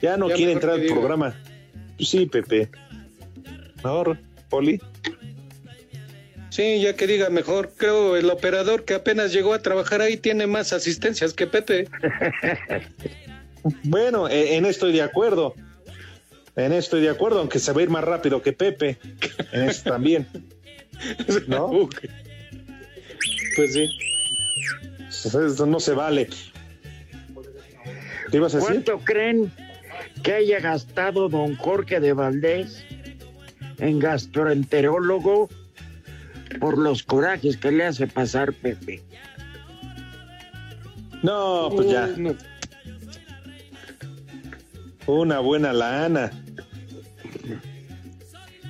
[0.01, 1.33] Ya no Ya quiere entrar al programa.
[1.97, 2.69] Sí, Pepe.
[3.77, 4.81] Mejor, Poli.
[6.49, 10.47] Sí, ya que diga mejor, creo el operador que apenas llegó a trabajar ahí tiene
[10.47, 11.87] más asistencias que Pepe.
[13.83, 15.55] Bueno, eh, en esto estoy de acuerdo.
[16.55, 18.97] En esto estoy de acuerdo, aunque se va a ir más rápido que Pepe.
[19.51, 20.27] En eso también.
[21.47, 21.89] ¿No?
[23.55, 23.89] Pues sí.
[25.09, 26.29] Eso no se vale.
[28.29, 28.83] ¿Qué ibas a decir?
[28.83, 29.51] ¿Cuánto creen
[30.21, 32.85] que haya gastado don Jorge de Valdés
[33.79, 35.49] en gastroenterólogo
[36.59, 39.01] por los corajes que le hace pasar Pepe?
[41.23, 42.07] No, pues ya.
[45.07, 46.31] Una buena lana.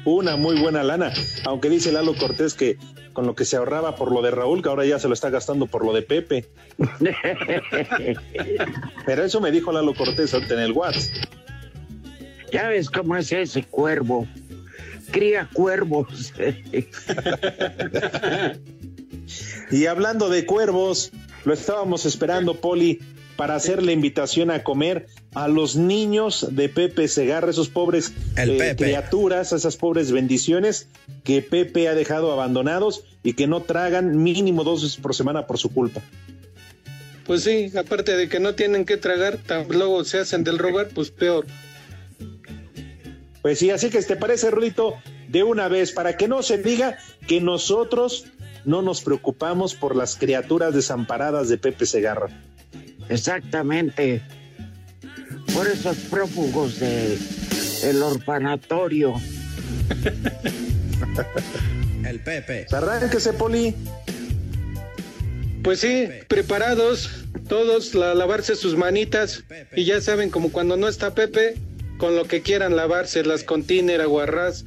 [0.03, 1.13] Una muy buena lana.
[1.45, 2.77] Aunque dice Lalo Cortés que
[3.13, 5.29] con lo que se ahorraba por lo de Raúl, que ahora ya se lo está
[5.29, 6.45] gastando por lo de Pepe.
[9.05, 11.29] Pero eso me dijo Lalo Cortés en el WhatsApp.
[12.51, 14.27] Ya ves cómo es ese cuervo.
[15.11, 16.33] Cría cuervos.
[19.71, 21.11] Y hablando de cuervos,
[21.43, 22.99] lo estábamos esperando, Poli,
[23.35, 28.73] para hacer la invitación a comer a los niños de Pepe Segarra, esos pobres eh,
[28.77, 30.87] criaturas, esas pobres bendiciones
[31.23, 35.57] que Pepe ha dejado abandonados y que no tragan mínimo dos veces por semana por
[35.59, 36.01] su culpa.
[37.25, 40.87] Pues sí, aparte de que no tienen que tragar, tan- luego se hacen del rogar,
[40.89, 41.45] pues peor.
[43.41, 44.95] Pues sí, así que te parece, Rudito,
[45.27, 48.25] de una vez, para que no se diga que nosotros
[48.63, 52.29] no nos preocupamos por las criaturas desamparadas de Pepe Segarra.
[53.09, 54.21] Exactamente.
[55.53, 57.17] Por esos prófugos de
[57.83, 59.13] el orfanatorio.
[62.05, 62.67] El Pepe.
[62.71, 63.73] Arránquese, Poli.
[65.63, 69.43] Pues sí, preparados todos a lavarse sus manitas
[69.75, 71.55] y ya saben como cuando no está Pepe,
[71.97, 74.65] con lo que quieran lavarse, las con tiner, aguarrás,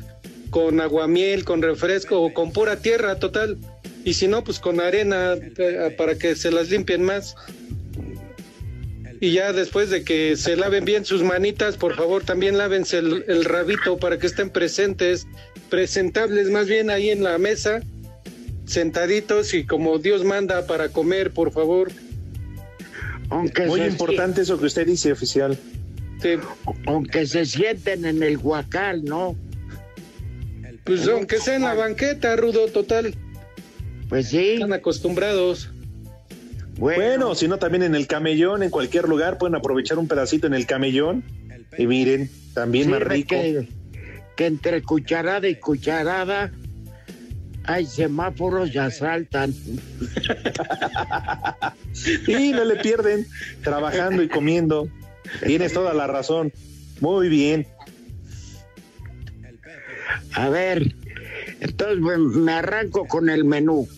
[0.51, 3.59] con aguamiel, con refresco o con pura tierra total.
[4.05, 7.37] Y si no, pues con arena eh, para que se las limpien más.
[9.21, 13.25] Y ya después de que se laven bien sus manitas, por favor también lávense el,
[13.27, 15.27] el rabito para que estén presentes,
[15.69, 17.81] presentables más bien ahí en la mesa,
[18.67, 21.91] sentaditos y como Dios manda para comer, por favor.
[23.31, 25.59] Aunque Muy importante eso que usted dice, oficial.
[26.87, 29.37] Aunque se sienten en el huacal, ¿no?
[30.85, 33.15] Pues aunque sea en la banqueta, Rudo, total.
[34.09, 34.53] Pues sí.
[34.55, 35.71] Están acostumbrados.
[36.79, 37.35] Bueno.
[37.35, 40.67] si no también en el camellón, en cualquier lugar pueden aprovechar un pedacito en el
[40.67, 41.25] camellón
[41.77, 43.31] y miren, también más rico.
[43.31, 43.69] Que,
[44.37, 46.53] que entre cucharada y cucharada
[47.65, 49.55] hay semáforos y asaltan.
[52.29, 53.27] Y no le pierden
[53.63, 54.89] trabajando y comiendo.
[55.45, 56.53] Tienes toda la razón.
[57.01, 57.67] Muy bien.
[60.35, 60.95] A ver,
[61.61, 63.89] entonces me, me arranco con el menú.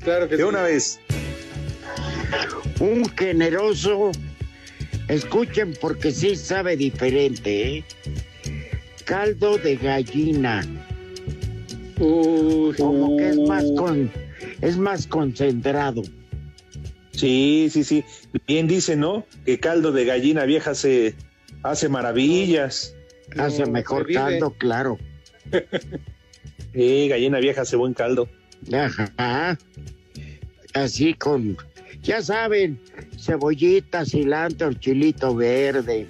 [0.00, 1.00] Claro que De una vez.
[2.80, 4.12] Un generoso,
[5.08, 7.84] escuchen porque sí sabe diferente, ¿eh?
[9.04, 10.64] Caldo de gallina.
[11.98, 14.10] Como que es más con,
[14.60, 16.02] es más concentrado.
[17.12, 18.04] Sí, sí, sí.
[18.46, 19.26] Bien dice, ¿no?
[19.44, 21.16] Que caldo de gallina vieja se
[21.62, 22.94] hace maravillas.
[23.36, 24.98] Hace mejor caldo, claro.
[26.74, 28.28] Sí, gallina vieja hace buen caldo.
[28.72, 29.58] Ajá.
[30.74, 31.56] Así con,
[32.02, 32.80] ya saben,
[33.18, 36.06] cebollita, cilantro, chilito verde.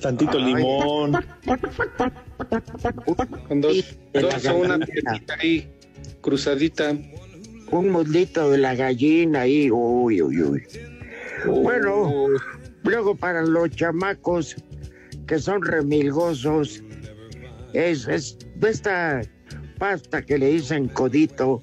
[0.00, 0.44] Tantito Ay.
[0.44, 1.12] limón.
[3.48, 5.68] Con dos, dos o una piernita ahí,
[6.20, 6.96] cruzadita.
[7.70, 10.62] Un muslito de la gallina ahí, uy, uy, uy.
[11.46, 12.26] Bueno,
[12.82, 14.56] luego para los chamacos
[15.26, 16.82] que son remilgosos,
[17.72, 19.22] es, es esta
[19.78, 21.62] pasta que le dicen codito,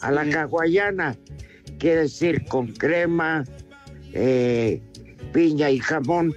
[0.00, 1.16] a la caguayana,
[1.80, 3.44] quiere decir con crema,
[4.12, 4.80] eh,
[5.32, 6.32] piña y jamón.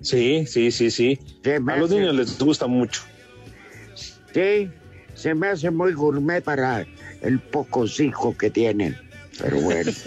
[0.00, 1.18] Sí, sí, sí, sí.
[1.66, 3.02] A los niños les gusta mucho.
[4.32, 4.70] Sí,
[5.14, 6.86] se me hace muy gourmet para
[7.20, 8.96] el poco hijo que tienen.
[9.38, 9.92] Pero bueno.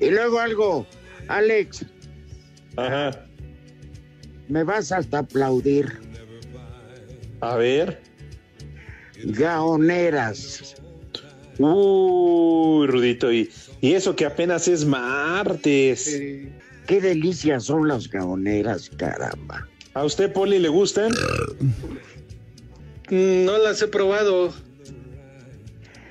[0.00, 0.86] Y luego algo,
[1.28, 1.86] Alex.
[2.76, 3.10] Ajá.
[4.48, 6.00] Me vas hasta aplaudir.
[7.40, 8.02] A ver.
[9.24, 10.74] Gaoneras.
[11.58, 13.50] Uy, Rudito, y,
[13.80, 16.20] y eso que apenas es martes.
[16.86, 19.68] Qué delicias son las gaoneras, caramba.
[19.94, 21.12] ¿A usted, Poli, le gustan?
[23.10, 24.52] Mm, No las he probado.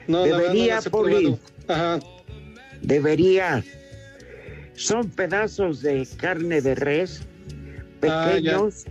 [0.08, 1.14] No, no Debería, las he Poli.
[1.16, 1.40] probado.
[1.68, 2.00] Ajá.
[2.82, 3.64] Debería.
[4.76, 7.22] Son pedazos de carne de res
[8.04, 8.86] Ah, pequeños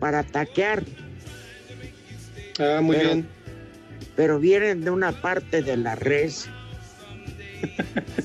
[0.00, 0.82] para taquear.
[2.58, 3.28] Ah, muy Pero- bien.
[4.14, 6.48] Pero vienen de una parte de la res.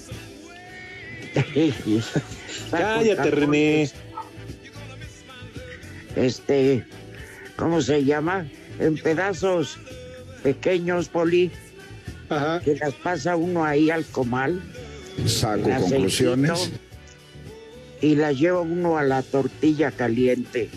[2.72, 3.90] Cállate, René.
[6.16, 6.86] Este,
[7.56, 8.48] ¿cómo se llama?
[8.80, 9.78] En pedazos
[10.44, 11.52] pequeños, Poli.
[12.64, 14.62] Que las pasa uno ahí al comal.
[15.26, 16.72] Saco aceitito, conclusiones.
[18.00, 20.70] Y las lleva uno a la tortilla caliente.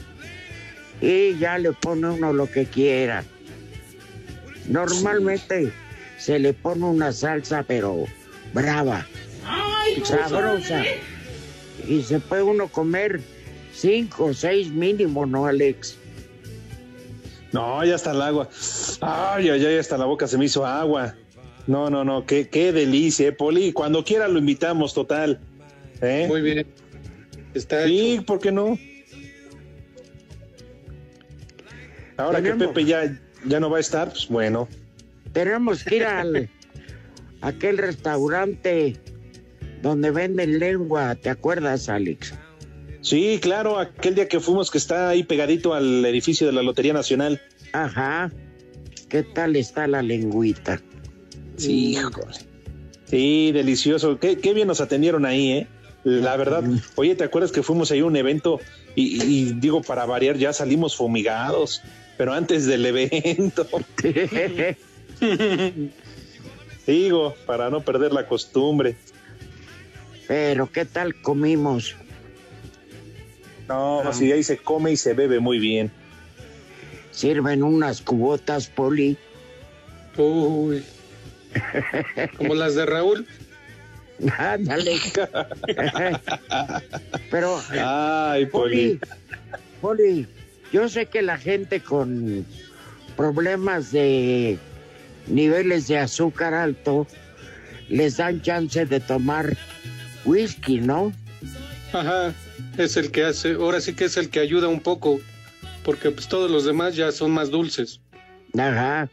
[1.01, 3.25] Y ya le pone uno lo que quiera.
[4.69, 5.73] Normalmente
[6.19, 8.05] se le pone una salsa, pero
[8.53, 9.07] brava,
[10.05, 10.85] sabrosa.
[11.87, 13.21] Y se puede uno comer
[13.73, 15.99] cinco o seis mínimo, ¿no, Alex?
[17.53, 18.49] No, ya está el agua.
[19.01, 21.15] Ay, ay, ay, hasta la boca se me hizo agua.
[21.67, 23.73] No, no, no, qué, qué delicia, eh, Poli.
[23.73, 25.41] Cuando quiera lo invitamos, total.
[26.03, 26.27] ¿Eh?
[26.29, 26.67] Muy bien.
[27.55, 28.77] Está sí, ¿por qué no?
[32.17, 34.69] Ahora que Pepe ya, ya no va a estar, pues bueno.
[35.33, 36.51] Tenemos que ir al
[37.41, 38.97] aquel restaurante
[39.83, 42.35] donde venden lengua, ¿te acuerdas, Alex?
[43.03, 46.95] Sí, claro, aquel día que fuimos que está ahí pegadito al edificio de la Lotería
[46.95, 47.41] Nacional.
[47.75, 48.33] Ajá.
[49.11, 50.81] ¿Qué tal está la lengüita?
[51.57, 52.39] Sí, híjole.
[53.05, 54.19] Sí, delicioso.
[54.19, 55.67] Qué, qué bien nos atendieron ahí, ¿eh?
[56.03, 56.65] La verdad.
[56.97, 58.59] Oye, ¿te acuerdas que fuimos ahí a un evento?
[58.95, 61.83] Y, y digo, para variar, ya salimos fumigados,
[62.17, 63.67] pero antes del evento.
[66.87, 68.97] digo, para no perder la costumbre.
[70.27, 71.97] Pero ¿qué tal comimos?
[73.69, 75.91] No, si ahí se come y se bebe muy bien.
[77.11, 79.17] Sirven unas cubotas, Poli.
[80.17, 80.85] Uy.
[82.37, 83.27] Como las de Raúl.
[84.39, 84.99] Ándale.
[87.31, 89.01] Pero, Ay, Poli,
[89.81, 90.27] Poli,
[90.73, 92.45] yo sé que la gente con
[93.17, 94.59] problemas de
[95.27, 97.07] niveles de azúcar alto
[97.89, 99.57] les dan chance de tomar
[100.25, 101.13] whisky, ¿no?
[101.93, 102.35] Ajá.
[102.77, 105.21] Es el que hace, ahora sí que es el que ayuda un poco,
[105.85, 108.01] porque pues todos los demás ya son más dulces.
[108.59, 109.09] Ajá.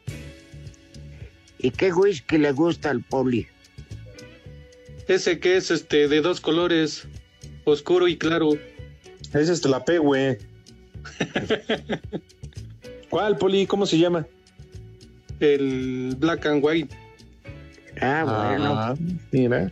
[1.59, 3.47] ¿Y qué whisky le gusta al Poli?
[5.07, 7.03] Ese que es este de dos colores,
[7.65, 8.53] oscuro y claro.
[9.33, 10.37] Ese es la P, güey.
[13.09, 13.67] ¿Cuál, Poli?
[13.67, 14.25] ¿Cómo se llama?
[15.39, 16.95] El black and white.
[17.99, 18.95] Ah, Ah,
[19.31, 19.71] mira.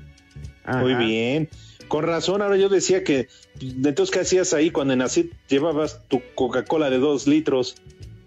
[0.81, 1.49] Muy bien.
[1.87, 3.27] Con razón, ahora yo decía que,
[3.59, 7.75] entonces, ¿qué hacías ahí cuando en así llevabas tu Coca-Cola de dos litros?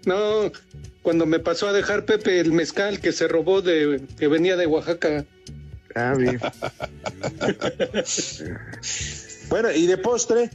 [0.04, 0.50] No,
[1.02, 4.66] cuando me pasó a dejar Pepe el mezcal que se robó de que venía de
[4.66, 5.24] Oaxaca.
[5.94, 6.40] Ah, bien.
[9.48, 10.50] bueno, y de postre,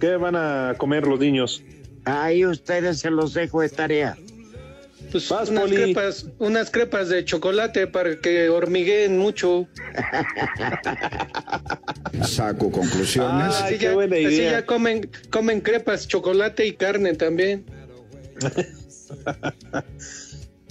[0.00, 1.64] ¿qué van a comer los niños?
[2.04, 4.16] Ahí ustedes se los dejo de tarea.
[5.10, 9.68] Pues unas crepas, unas crepas de chocolate para que hormigueen mucho.
[12.24, 13.54] Saco conclusiones.
[13.54, 17.66] así ya, así ya comen, comen crepas, chocolate y carne también.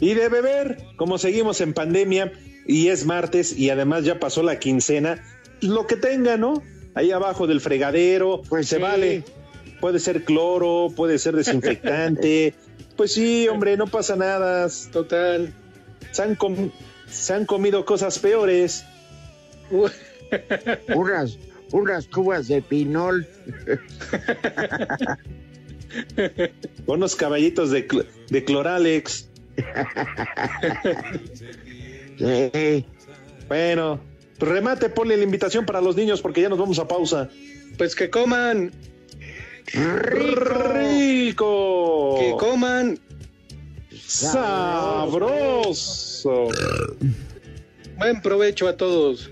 [0.02, 2.34] Y de beber, como seguimos en pandemia
[2.66, 5.24] y es martes y además ya pasó la quincena,
[5.62, 6.64] lo que tenga, ¿no?
[6.96, 8.82] Ahí abajo del fregadero, Pues se sí.
[8.82, 9.24] vale.
[9.82, 12.54] Puede ser cloro, puede ser desinfectante.
[12.96, 14.68] pues sí, hombre, no pasa nada.
[14.92, 15.54] Total.
[16.12, 16.70] Se han, com-
[17.10, 18.86] se han comido cosas peores.
[20.96, 21.38] unas,
[21.72, 23.28] unas cubas de pinol.
[26.86, 29.28] Unos caballitos de, cl- de Cloralex.
[33.48, 34.00] Bueno,
[34.40, 37.30] remate, ponle la invitación para los niños porque ya nos vamos a pausa.
[37.78, 38.72] Pues que coman.
[39.74, 41.46] Rico.
[42.20, 43.00] Que coman.
[44.08, 45.70] Sabroso.
[47.98, 49.32] Buen provecho a todos.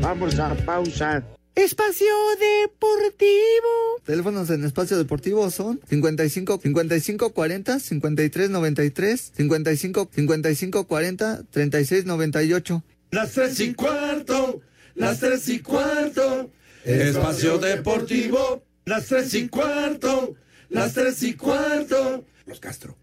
[0.00, 1.24] Vamos a pausa.
[1.54, 2.06] Espacio
[2.40, 4.00] Deportivo.
[4.04, 12.82] Teléfonos en espacio deportivo son 55 55 40 53 93 55 55 40 36 98.
[13.10, 14.62] Las tres y cuarto,
[14.94, 16.50] las tres y cuarto.
[16.84, 20.34] Espacio Deportivo, las tres y cuarto,
[20.68, 22.24] las tres y cuarto.
[22.46, 22.96] Los Castro.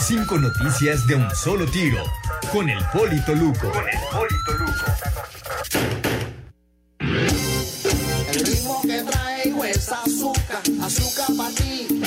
[0.00, 2.02] Cinco noticias de un solo tiro.
[2.52, 3.72] Con el Polito Luco.
[3.72, 4.84] Con el Polito Luco.
[8.32, 12.00] El ritmo que traigo es azúcar, azúcar para ti.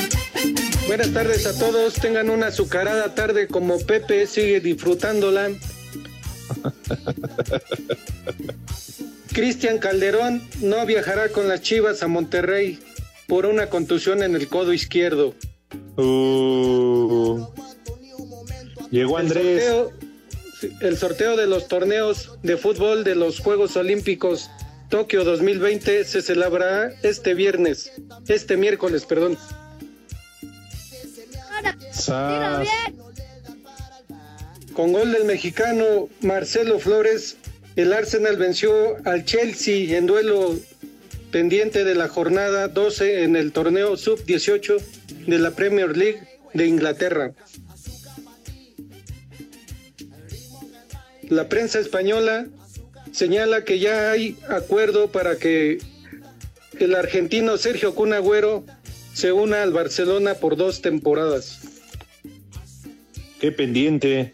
[0.88, 1.96] Buenas tardes a todos.
[1.96, 5.50] Tengan una azucarada tarde como Pepe sigue disfrutándola.
[9.34, 12.80] Cristian Calderón no viajará con las Chivas a Monterrey
[13.28, 15.34] por una contusión en el codo izquierdo.
[15.96, 17.46] Uh,
[18.90, 19.64] llegó El Andrés.
[19.64, 19.92] sorteo,
[20.82, 24.50] el sorteo de los torneos de fútbol de los Juegos Olímpicos
[24.92, 27.94] Tokio 2020 se celebrará este viernes,
[28.28, 29.38] este miércoles, perdón.
[34.74, 37.36] Con gol del mexicano Marcelo Flores,
[37.76, 40.58] el Arsenal venció al Chelsea en duelo
[41.32, 44.82] pendiente de la jornada 12 en el torneo sub-18
[45.28, 46.22] de la Premier League
[46.54, 47.34] de Inglaterra.
[51.30, 52.48] La prensa española
[53.12, 55.80] señala que ya hay acuerdo para que
[56.80, 58.66] el argentino Sergio Cunagüero
[59.14, 61.60] se una al Barcelona por dos temporadas.
[63.40, 64.34] Qué pendiente.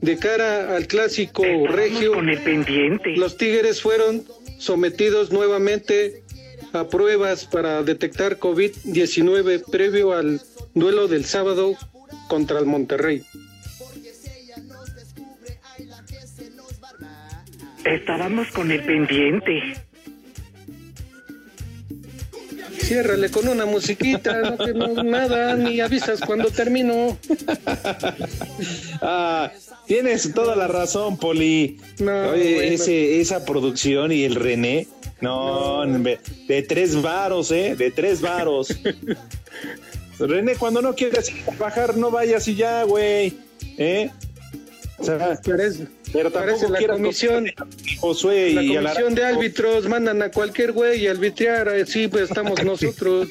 [0.00, 2.12] De cara al clásico regio,
[3.16, 4.24] los Tigres fueron
[4.58, 6.22] sometidos nuevamente
[6.72, 10.40] a pruebas para detectar COVID-19 previo al
[10.74, 11.76] duelo del sábado
[12.28, 13.24] contra el Monterrey.
[17.84, 19.62] Estábamos con el pendiente.
[22.78, 27.18] Ciérrale con una musiquita, no, que no- nada, ni avisas cuando termino.
[29.00, 29.52] Ah,
[29.88, 31.80] tienes toda la razón, Poli.
[31.98, 32.72] No, Oye, bueno.
[32.74, 34.86] ese, esa producción y el René.
[35.20, 37.74] No, de, de tres varos, ¿eh?
[37.76, 38.68] De tres varos.
[40.20, 41.22] René, cuando no a
[41.56, 43.32] trabajar, no vayas y ya, güey.
[43.78, 44.10] ¿Eh?
[44.98, 45.38] O sea,
[46.12, 47.46] pero parece tampoco la comisión-
[48.00, 52.24] Josué La y a comisión de árbitros mandan a cualquier güey y arbitrar, así pues
[52.30, 53.28] estamos nosotros.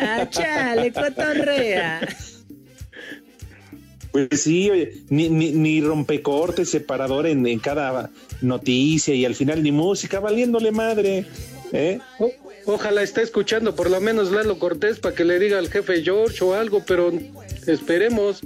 [0.00, 2.00] Ah, chale, cotorrea.
[4.16, 8.08] Pues sí, oye, ni, ni, ni rompecortes, separador en, en cada
[8.40, 11.26] noticia y al final ni música, valiéndole madre.
[11.72, 11.98] ¿eh?
[12.18, 12.32] O-
[12.64, 16.42] ojalá esté escuchando por lo menos Lalo Cortés para que le diga al jefe George
[16.42, 17.12] o algo, pero
[17.66, 18.40] esperemos.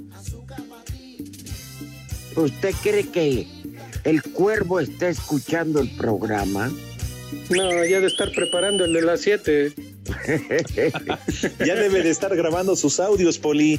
[2.35, 3.47] ¿Usted cree que
[4.03, 6.73] el cuervo está escuchando el programa?
[7.49, 9.73] No, ya de estar preparando el de las 7.
[11.65, 13.79] ya debe de estar grabando sus audios, Poli.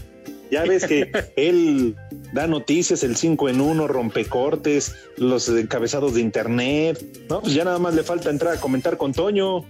[0.52, 1.95] Ya ves que él
[2.34, 7.02] da noticias, el 5 en 1, rompecortes, los encabezados de internet.
[7.30, 9.66] No, pues ya nada más le falta entrar a comentar con Toño.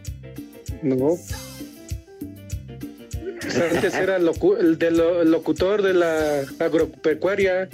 [0.82, 1.18] No.
[3.72, 7.70] Antes era locu- el, de lo- el locutor de la agropecuaria.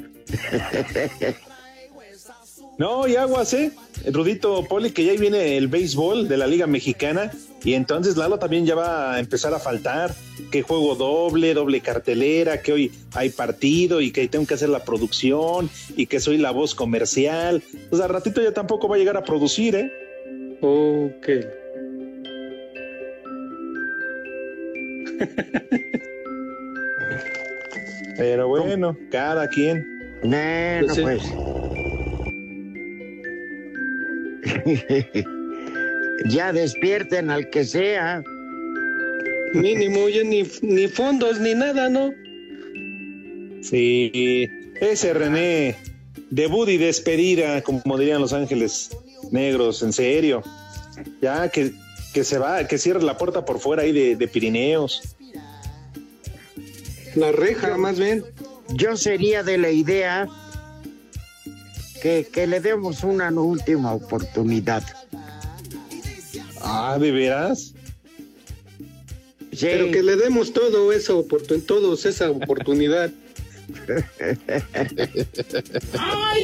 [2.78, 3.72] No, y aguas, ¿eh?
[4.12, 7.32] Rudito Poli, que ya ahí viene el béisbol de la Liga Mexicana
[7.64, 10.14] y entonces Lalo también ya va a empezar a faltar.
[10.51, 14.84] Que juego doble, doble cartelera, que hoy hay partido y que tengo que hacer la
[14.84, 17.64] producción y que soy la voz comercial.
[17.89, 19.91] Pues al ratito ya tampoco va a llegar a producir, ¿eh?
[20.62, 21.28] Ok.
[28.18, 29.86] Pero bueno, cada quien.
[30.24, 31.22] Bueno, pues.
[36.26, 38.24] ya despierten al que sea.
[39.53, 42.11] Mínimo, ya ni, ni fondos ni nada, ¿no?
[43.61, 44.47] Sí,
[44.80, 45.76] ese René,
[46.30, 48.89] debut y despedida, como dirían los ángeles
[49.32, 50.43] negros, en serio.
[51.22, 51.72] Ya que,
[52.13, 55.15] que se va, que cierre la puerta por fuera ahí de, de Pirineos.
[57.15, 58.24] La reja, más bien.
[58.74, 60.28] Yo sería de la idea
[62.01, 64.84] que, que le demos una última oportunidad.
[66.70, 67.74] Ah, ¿de veras?
[69.59, 73.09] Pero que le demos todo eso, oportun- todos esa oportunidad.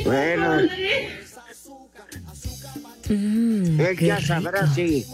[0.05, 0.59] bueno,
[3.09, 5.05] Él ya sabrá si,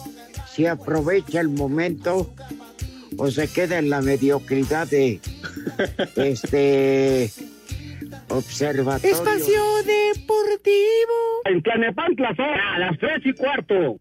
[0.53, 2.32] si aprovecha el momento
[3.18, 5.20] o se queda en la mediocridad de
[6.16, 7.32] este
[8.30, 9.16] observatorio.
[9.16, 11.41] Espacio Deportivo.
[11.45, 12.30] En Tlanepantla
[12.76, 13.97] a las tres y cuarto.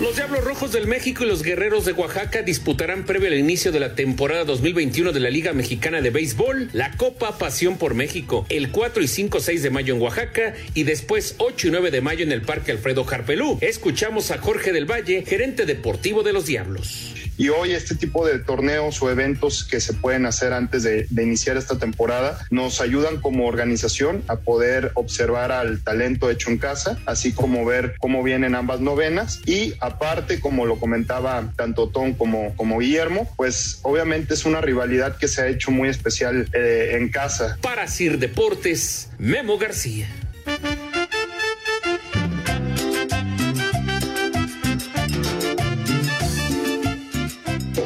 [0.00, 3.80] Los Diablos Rojos del México y los Guerreros de Oaxaca disputarán previo al inicio de
[3.80, 8.70] la temporada 2021 de la Liga Mexicana de Béisbol la Copa Pasión por México el
[8.70, 12.22] 4 y 5 6 de mayo en Oaxaca y después 8 y 9 de mayo
[12.22, 13.58] en el Parque Alfredo Harpelú.
[13.60, 17.27] Escuchamos a Jorge del Valle, gerente deportivo de los Diablos.
[17.38, 21.56] Y hoy este tipo de torneos o eventos que se pueden hacer antes de, iniciar
[21.56, 27.32] esta temporada nos ayudan como organización a poder observar al talento hecho en casa, así
[27.32, 29.40] como ver cómo vienen ambas novenas.
[29.46, 35.16] Y aparte, como lo comentaba tanto Tom como, como Guillermo, pues obviamente es una rivalidad
[35.16, 37.56] que se ha hecho muy especial eh, en casa.
[37.60, 40.08] Para Sir Deportes, Memo García.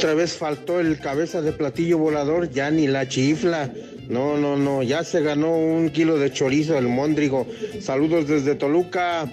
[0.03, 3.71] Otra vez faltó el cabeza de platillo volador, ya ni la chifla.
[4.09, 7.47] No, no, no, ya se ganó un kilo de chorizo el Móndrigo.
[7.81, 9.31] Saludos desde Toluca.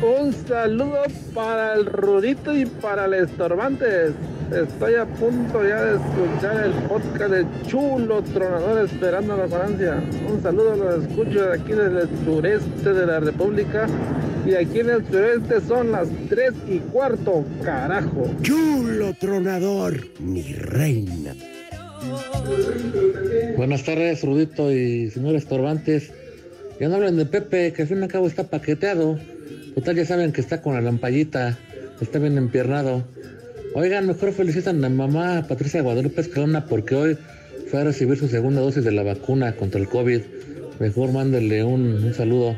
[0.00, 1.02] Un saludo
[1.34, 4.12] para el Rudito y para el Estorbantes.
[4.52, 10.00] Estoy a punto ya de escuchar el podcast de Chulo Tronador esperando la Francia.
[10.30, 13.88] Un saludo, los escucho de aquí desde el sureste de la República.
[14.46, 18.30] Y aquí en el sureste son las 3 y cuarto, carajo.
[18.42, 21.34] Chulo Tronador, mi reina.
[23.56, 26.12] Buenas tardes, Rudito y señores Estorbantes.
[26.78, 29.18] Ya no hablen de Pepe, que al fin y al cabo está paqueteado.
[29.74, 31.56] Total, ya saben que está con la lampallita,
[32.02, 33.02] está bien empiernado.
[33.74, 37.18] Oigan, mejor felicitan a mamá Patricia Guadalupe Escalona porque hoy
[37.70, 40.20] fue a recibir su segunda dosis de la vacuna contra el COVID.
[40.80, 42.56] Mejor mándenle un, un saludo.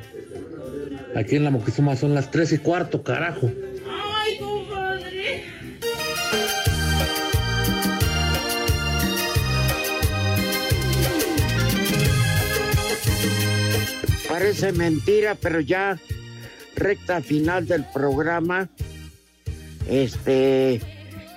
[1.17, 3.51] Aquí en la Moctezuma son las 3 y cuarto, carajo.
[3.89, 5.45] Ay, compadre.
[14.29, 15.99] Parece mentira, pero ya
[16.75, 18.69] recta final del programa,
[19.89, 20.83] este,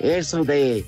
[0.02, 0.84] eso de,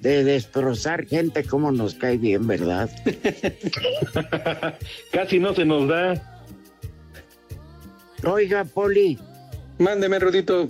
[0.00, 2.90] de destrozar gente, como nos cae bien, ¿verdad?
[5.12, 6.31] Casi no se nos da.
[8.24, 9.18] Oiga, Poli.
[9.78, 10.68] Mándeme, Rudito.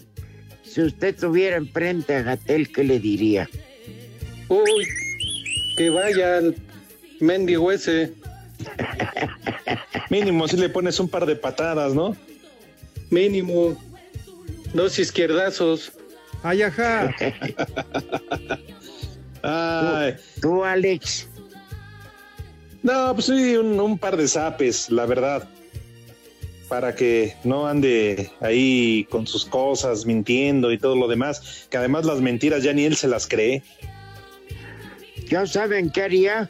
[0.63, 3.49] Si usted tuviera enfrente a Gatel, ¿qué le diría?
[4.49, 4.89] Uy,
[5.77, 6.57] que vaya al
[7.21, 8.13] mendigo ese.
[10.09, 12.17] Mínimo si le pones un par de patadas, ¿no?
[13.11, 13.77] Mínimo.
[14.73, 15.93] Dos izquierdazos.
[16.43, 17.15] Ay, ajá.
[19.43, 20.15] Ay.
[20.37, 21.29] ¿Tú, tú, Alex.
[22.83, 25.49] No, pues sí, un, un par de zapes, la verdad.
[26.73, 31.67] Para que no ande ahí con sus cosas, mintiendo y todo lo demás.
[31.69, 33.63] Que además las mentiras ya ni él se las cree.
[35.29, 36.49] ¿Ya saben qué haría?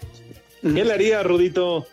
[0.63, 1.89] ¿Qué le haría, Rudito?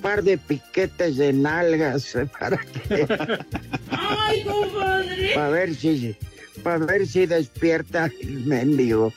[0.00, 3.04] par de piquetes de nalgas eh, para que
[3.90, 5.34] Ay, compadre.
[5.34, 6.14] para ver si
[6.62, 9.12] para ver si despierta el mendigo.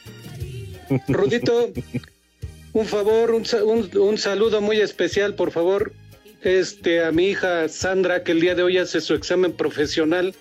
[1.07, 1.71] Rudito,
[2.73, 5.93] un favor, un, un, un, saludo muy especial, por favor,
[6.41, 10.33] este a mi hija Sandra que el día de hoy hace su examen profesional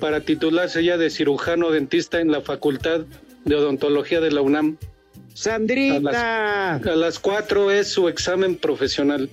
[0.00, 3.02] para titularse ya de cirujano dentista en la Facultad
[3.44, 4.76] de Odontología de la UNAM.
[5.34, 5.96] Sandrita.
[5.96, 9.30] A las, a las cuatro es su examen profesional.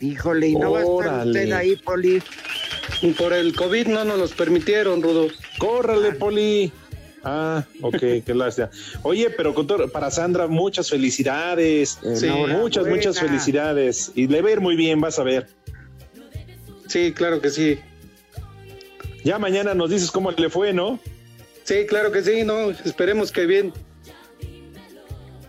[0.00, 0.84] Híjole, ¿y no Órale.
[0.86, 2.22] va a estar usted ahí, Poli?
[3.18, 5.28] Por el COVID no nos los permitieron, Rudo.
[5.58, 6.72] Córrale, Poli.
[7.22, 8.70] Ah, ok, qué lástima.
[9.02, 11.98] Oye, pero con todo, para Sandra, muchas felicidades.
[12.14, 12.96] Sí, muchas, buena.
[12.96, 14.12] muchas felicidades.
[14.14, 15.48] Y le va a ir muy bien, vas a ver.
[16.88, 17.78] Sí, claro que sí.
[19.22, 20.98] Ya mañana nos dices cómo le fue, ¿no?
[21.64, 23.72] Sí, claro que sí, no, esperemos que bien.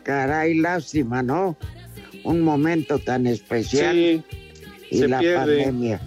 [0.04, 1.58] Caray, lástima, ¿no?
[2.24, 3.94] Un momento tan especial.
[3.96, 4.24] Sí,
[4.90, 5.38] y se la pierde.
[5.64, 6.02] pandemia.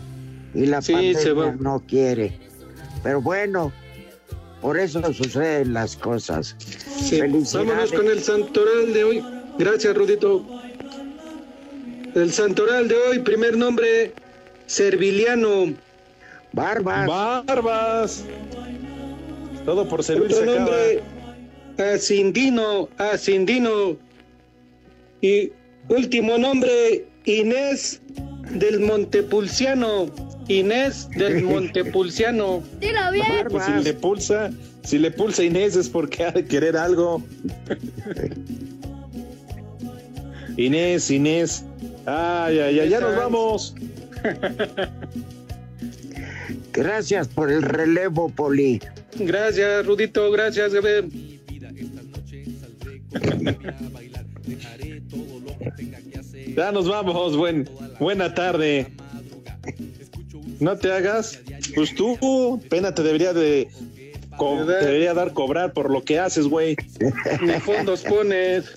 [0.55, 1.53] Y la Sí, pandemia se va.
[1.59, 2.39] no quiere.
[3.03, 3.73] Pero bueno,
[4.65, 6.57] por eso suceden las cosas.
[6.59, 7.21] Sí.
[7.21, 9.25] Vámonos con el santoral de hoy.
[9.59, 10.43] Gracias, Rudito.
[12.15, 14.15] El santoral de hoy, primer nombre,
[14.65, 15.75] Serviliano.
[16.55, 17.07] Barbas.
[17.07, 18.25] Barbas.
[19.67, 20.59] Todo por servir Otro se acaba.
[20.61, 21.03] nombre,
[21.93, 23.99] Asindino, Asindino.
[25.21, 25.53] Y
[25.91, 28.01] último nombre, Inés
[28.51, 30.11] del Montepulciano.
[30.49, 32.63] Inés del Montepulciano.
[32.81, 33.47] Dilo bien.
[33.51, 34.51] Pues si le pulsa,
[34.83, 37.23] si le pulsa Inés es porque ha de querer algo.
[40.57, 41.65] Inés, Inés.
[42.07, 43.75] Ay, ay, ay, ya nos vamos.
[46.73, 48.81] Gracias por el relevo, Poli.
[49.19, 51.09] Gracias, Rudito, gracias, Gabriel.
[56.57, 58.93] Ya nos vamos, buen, buena tarde.
[60.61, 61.41] No te hagas,
[61.75, 63.69] pues tú, pena te debería de
[64.39, 66.77] te debería dar cobrar por lo que haces, güey.
[67.41, 68.75] Ni fondos pones.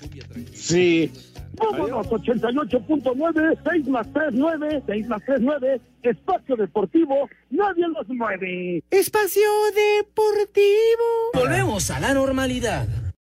[0.54, 1.10] Sí.
[1.54, 8.82] Vámonos, 88.9, 6 más 3, 9, 6 más 3, 9, espacio deportivo, nadie los mueve.
[8.90, 11.32] Espacio Deportivo.
[11.34, 12.86] Volvemos a la normalidad.